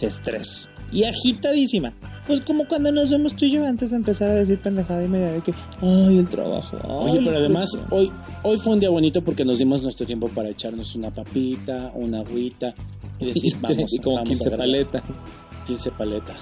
de 0.00 0.06
estrés 0.06 0.68
y 0.96 1.04
agitadísima. 1.04 1.92
Pues 2.26 2.40
como 2.40 2.66
cuando 2.66 2.90
nos 2.90 3.10
vemos 3.10 3.36
tú 3.36 3.44
y 3.44 3.52
yo 3.52 3.64
antes 3.64 3.90
de 3.90 3.96
empezar 3.98 4.28
a 4.30 4.34
decir 4.34 4.58
pendejada 4.60 5.04
y 5.04 5.08
media 5.08 5.30
de 5.32 5.42
que, 5.42 5.54
ay, 5.80 6.18
el 6.18 6.26
trabajo. 6.26 6.76
ay, 6.82 7.10
Oye, 7.12 7.20
pero 7.24 7.38
además 7.38 7.70
presión". 7.70 7.88
hoy, 7.92 8.10
hoy 8.42 8.58
fue 8.58 8.72
un 8.72 8.80
día 8.80 8.90
bonito 8.90 9.22
porque 9.22 9.44
nos 9.44 9.58
dimos 9.58 9.82
nuestro 9.82 10.06
tiempo 10.06 10.28
para 10.28 10.48
echarnos 10.48 10.94
una 10.96 11.12
papita, 11.12 11.92
una 11.94 12.20
agüita 12.20 12.74
y 13.20 13.26
decir, 13.32 13.54
Y 13.54 13.60
vamos, 13.60 13.92
y 13.94 13.98
como 14.00 14.16
vamos 14.16 14.28
15 14.30 14.42
a 14.48 14.50
grabar". 14.50 14.66
paletas. 14.66 15.24
15 15.68 15.90
paletas. 15.92 16.36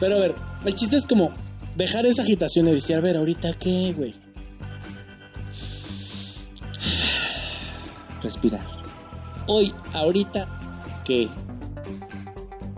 Pero 0.00 0.16
a 0.16 0.18
ver, 0.18 0.34
el 0.64 0.74
chiste 0.74 0.96
es 0.96 1.06
como 1.06 1.30
dejar 1.76 2.04
esa 2.06 2.22
agitación 2.22 2.68
y 2.68 2.72
decir, 2.72 2.96
a 2.96 3.00
ver, 3.00 3.16
ahorita 3.16 3.52
qué, 3.54 3.94
güey. 3.96 4.12
Respirar. 8.22 8.66
Hoy, 9.46 9.72
ahorita 9.92 10.46
qué. 11.04 11.28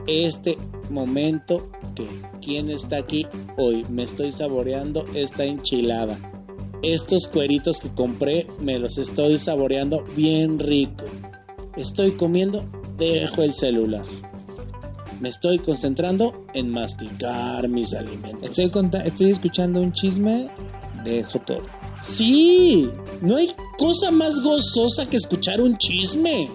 Este 0.07 0.59
momento 0.91 1.69
que. 1.95 2.07
¿Quién 2.47 2.71
está 2.71 2.99
aquí 2.99 3.27
hoy? 3.57 3.85
Me 3.91 4.05
estoy 4.05 4.31
saboreando 4.31 5.05
esta 5.15 5.45
enchilada. 5.45 6.17
Estos 6.83 7.27
cueritos 7.27 7.81
que 7.81 7.89
compré 7.89 8.47
me 8.61 8.79
los 8.79 8.99
estoy 8.99 9.39
saboreando 9.39 10.07
bien 10.15 10.61
rico. 10.61 11.07
Estoy 11.77 12.13
comiendo, 12.13 12.65
dejo 12.97 13.43
el 13.43 13.53
celular. 13.53 14.05
Me 15.21 15.29
estoy 15.29 15.59
concentrando 15.59 16.47
en 16.55 16.71
masticar 16.71 17.69
mis 17.69 17.95
alimentos. 17.95 18.49
Estoy 18.49 19.31
escuchando 19.31 19.81
un 19.81 19.93
chisme, 19.93 20.49
dejo 21.03 21.41
todo. 21.41 21.63
Sí, 22.01 22.89
no 23.23 23.37
hay 23.37 23.49
cosa 23.77 24.13
más 24.13 24.41
gozosa 24.41 25.07
que 25.07 25.17
escuchar 25.17 25.61
un 25.61 25.77
chisme. 25.77 26.49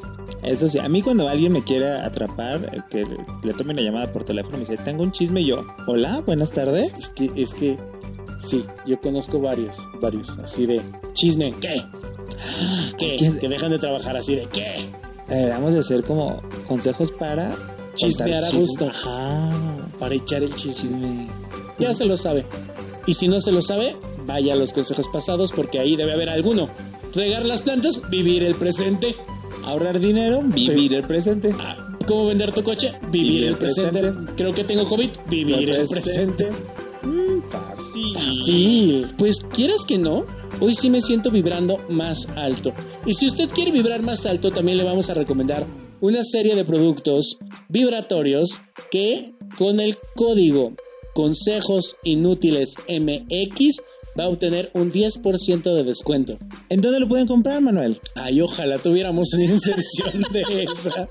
Eso 0.44 0.68
sí, 0.68 0.80
a 0.80 0.90
mí 0.90 1.02
cuando 1.02 1.28
alguien 1.28 1.52
me 1.52 1.64
quiere 1.64 1.90
atrapar, 1.90 2.72
eh, 2.74 2.82
que 2.90 3.06
le 3.44 3.54
tome 3.54 3.74
una 3.74 3.82
llamada 3.82 4.12
por 4.12 4.24
teléfono, 4.24 4.58
me 4.58 4.62
dice, 4.62 4.78
tengo 4.78 5.04
un 5.04 5.12
chisme 5.12 5.42
y 5.42 5.48
yo, 5.48 5.66
hola, 5.88 6.22
buenas 6.26 6.52
tardes. 6.52 6.92
Es 6.94 7.10
que, 7.12 7.32
es 7.36 7.54
que, 7.54 7.78
sí, 8.40 8.66
yo 8.86 9.00
conozco 9.00 9.40
varios, 9.40 9.88
varios, 10.02 10.38
así 10.40 10.66
de 10.66 10.82
chisme, 11.14 11.54
¿qué? 11.60 11.84
¿Qué? 12.98 13.16
¿Qué? 13.18 13.38
Que 13.40 13.50
dejan 13.50 13.72
de 13.72 13.80
trabajar 13.80 14.18
así 14.18 14.36
de 14.36 14.46
¿qué? 14.48 14.90
Deberíamos 15.28 15.74
de 15.74 15.80
hacer 15.80 16.04
como 16.04 16.42
consejos 16.68 17.12
para... 17.12 17.56
Chismear 17.94 18.44
a 18.44 18.50
gusto. 18.52 18.88
Ajá, 18.88 19.52
Para 20.00 20.16
echar 20.16 20.42
el 20.44 20.54
chisme. 20.56 20.82
chisme. 20.82 21.28
Ya 21.78 21.94
se 21.94 22.06
lo 22.06 22.16
sabe. 22.16 22.46
Y 23.06 23.14
si 23.14 23.28
no 23.28 23.40
se 23.40 23.52
lo 23.52 23.62
sabe, 23.62 23.96
vaya 24.26 24.54
a 24.54 24.56
los 24.56 24.74
consejos 24.74 25.08
pasados 25.10 25.52
porque 25.52 25.80
ahí 25.80 25.96
debe 25.96 26.14
haber 26.14 26.30
alguno. 26.30 26.70
Regar 27.14 27.46
las 27.46 27.62
plantas, 27.62 28.02
vivir 28.10 28.44
el 28.44 28.56
presente. 28.56 29.16
Ahorrar 29.63 30.00
dinero, 30.00 30.41
vivir 30.43 30.93
el 30.93 31.04
presente. 31.04 31.54
Ah, 31.60 31.91
¿Cómo 32.08 32.26
vender 32.26 32.52
tu 32.52 32.63
coche? 32.63 32.93
Vivir, 33.12 33.45
el 33.45 33.58
presente. 33.58 34.13
Creo 34.36 34.54
que 34.54 34.63
tengo 34.63 34.86
COVID. 34.86 35.10
Vivir 35.30 35.69
el 35.69 35.88
presente. 35.88 36.50
Mm, 37.04 37.50
fácil. 37.50 38.13
Fácil. 38.13 39.08
Pues 39.17 39.41
quieras 39.41 39.86
que 39.86 39.97
no, 39.97 40.26
hoy 40.60 40.76
sí 40.76 40.89
me 40.89 41.02
siento 41.02 41.32
vibrando 41.32 41.80
más 41.89 42.28
alto. 42.36 42.74
Y 43.06 43.13
si 43.13 43.28
usted 43.28 43.50
quiere 43.50 43.71
vibrar 43.71 44.02
más 44.02 44.26
alto, 44.26 44.52
también 44.52 44.78
le 44.78 44.84
vamos 44.84 45.10
a 45.10 45.13
recomendar 45.13 45.65
una 46.02 46.24
serie 46.24 46.56
de 46.56 46.65
productos 46.65 47.38
vibratorios 47.69 48.62
que 48.89 49.34
con 49.58 49.80
el 49.80 49.97
código 50.15 50.74
Consejos 51.13 51.95
Inútiles 52.04 52.76
MX 52.88 53.82
va 54.19 54.26
a 54.26 54.30
obtener 54.30 54.71
un 54.74 54.91
10% 54.91 55.76
de 55.76 55.84
descuento. 55.84 56.38
¿En 56.69 56.82
dónde 56.82 57.00
lo 57.00 57.08
pueden 57.08 57.28
comprar, 57.28 57.62
Manuel? 57.62 58.00
Ay, 58.15 58.41
ojalá 58.41 58.80
tuviéramos 58.80 59.34
una 59.34 59.45
inserción 59.45 60.24
de 60.32 60.63
esa. 60.63 61.08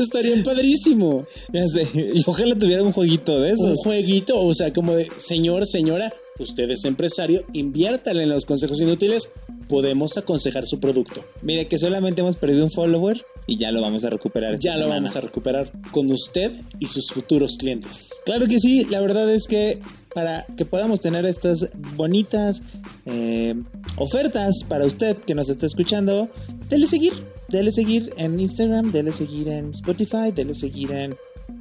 Estaría 0.00 0.42
padrísimo. 0.42 1.26
Ya 1.52 1.66
sé, 1.66 1.88
y 1.94 2.22
ojalá 2.26 2.54
tuviera 2.56 2.82
un 2.82 2.92
jueguito 2.92 3.40
de 3.40 3.52
un 3.52 3.54
esos. 3.54 3.82
jueguito, 3.82 4.40
o 4.40 4.54
sea, 4.54 4.72
como 4.72 4.94
de 4.94 5.08
señor, 5.16 5.66
señora, 5.66 6.12
usted 6.38 6.70
es 6.70 6.84
empresario, 6.84 7.44
inviértale 7.52 8.24
en 8.24 8.28
los 8.30 8.44
consejos 8.44 8.80
inútiles, 8.80 9.30
podemos 9.68 10.16
aconsejar 10.16 10.66
su 10.66 10.80
producto. 10.80 11.24
Mire 11.42 11.66
que 11.66 11.78
solamente 11.78 12.20
hemos 12.20 12.36
perdido 12.36 12.64
un 12.64 12.70
follower 12.70 13.24
y 13.46 13.56
ya 13.56 13.72
lo 13.72 13.80
vamos 13.80 14.04
a 14.04 14.10
recuperar. 14.10 14.54
esta 14.54 14.70
Ya 14.70 14.78
lo 14.78 14.88
vamos 14.88 15.16
a 15.16 15.20
recuperar 15.20 15.70
con 15.90 16.10
usted 16.10 16.52
y 16.80 16.86
sus 16.88 17.10
futuros 17.10 17.56
clientes. 17.56 18.22
Claro 18.24 18.46
que 18.46 18.58
sí, 18.58 18.84
la 18.84 19.00
verdad 19.00 19.30
es 19.32 19.46
que 19.46 19.80
para 20.14 20.46
que 20.56 20.64
podamos 20.64 21.00
tener 21.00 21.26
estas 21.26 21.70
bonitas 21.96 22.62
eh, 23.06 23.54
ofertas 23.96 24.64
para 24.68 24.84
usted 24.84 25.18
que 25.18 25.34
nos 25.34 25.48
está 25.48 25.66
escuchando, 25.66 26.28
dele 26.68 26.86
seguir, 26.86 27.12
dele 27.48 27.72
seguir 27.72 28.12
en 28.16 28.38
Instagram, 28.38 28.92
dele 28.92 29.12
seguir 29.12 29.48
en 29.48 29.70
Spotify, 29.70 30.32
dele 30.34 30.54
seguir 30.54 30.92
en 30.92 31.16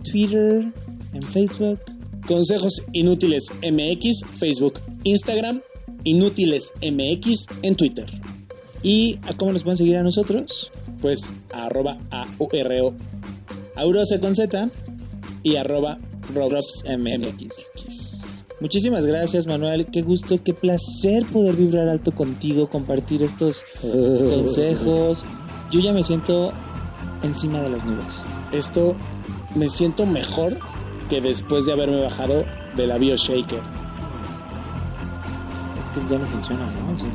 Twitter, 0.09 0.71
en 1.13 1.23
Facebook. 1.23 1.79
Consejos 2.27 2.83
inútiles 2.93 3.51
MX, 3.61 4.23
Facebook, 4.39 4.79
Instagram, 5.03 5.61
inútiles 6.05 6.71
MX 6.81 7.47
en 7.61 7.75
Twitter. 7.75 8.05
¿Y 8.81 9.19
a 9.23 9.33
cómo 9.35 9.51
nos 9.51 9.63
pueden 9.63 9.77
seguir 9.77 9.97
a 9.97 10.03
nosotros? 10.03 10.71
Pues 11.01 11.29
arroba 11.51 11.97
AURO 12.11 12.93
Aurose 13.75 14.19
con 14.19 14.35
Z, 14.35 14.69
y 15.43 15.57
arroba 15.57 15.97
Robs 16.33 16.85
MX. 16.87 18.32
Muchísimas 18.63 19.05
gracias, 19.05 19.45
Manuel. 19.45 19.87
Qué 19.87 20.03
gusto, 20.03 20.41
qué 20.41 20.53
placer 20.53 21.25
poder 21.25 21.57
vibrar 21.57 21.89
alto 21.89 22.13
contigo, 22.13 22.69
compartir 22.69 23.21
estos 23.21 23.65
eh, 23.83 24.29
consejos. 24.33 25.25
Yo 25.69 25.81
ya 25.81 25.91
me 25.91 26.01
siento 26.01 26.53
encima 27.23 27.59
de 27.59 27.69
las 27.69 27.83
nubes. 27.83 28.23
Esto 28.53 28.95
me 29.53 29.67
siento 29.67 30.05
mejor 30.05 30.57
que 31.09 31.19
después 31.19 31.65
de 31.65 31.73
haberme 31.73 32.01
bajado 32.01 32.45
del 32.77 32.93
avión 32.93 33.17
shaker. 33.17 33.59
Es 35.77 35.89
que 35.89 36.09
ya 36.09 36.17
no 36.17 36.25
funciona, 36.25 36.65
¿no? 36.65 36.95
Sí. 36.95 37.07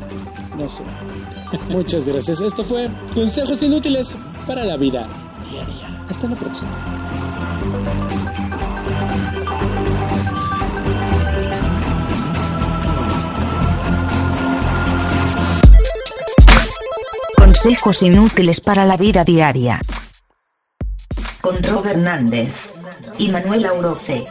No 0.55 0.69
sé. 0.69 0.83
Muchas 1.69 2.07
gracias. 2.07 2.41
Esto 2.41 2.63
fue 2.63 2.91
Consejos 3.15 3.63
Inútiles 3.63 4.15
para 4.45 4.65
la 4.65 4.77
Vida 4.77 5.07
Diaria. 5.49 6.05
Hasta 6.07 6.27
la 6.29 6.35
próxima. 6.35 6.98
consejos 17.69 18.01
inútiles 18.01 18.61
para 18.61 18.83
la 18.83 18.97
vida 18.97 19.23
diaria. 19.23 19.79
Con 21.39 21.61
Rob 21.61 21.85
Hernández 21.85 22.71
y 23.19 23.29
Manuel 23.29 23.65
Auroce. 23.67 24.25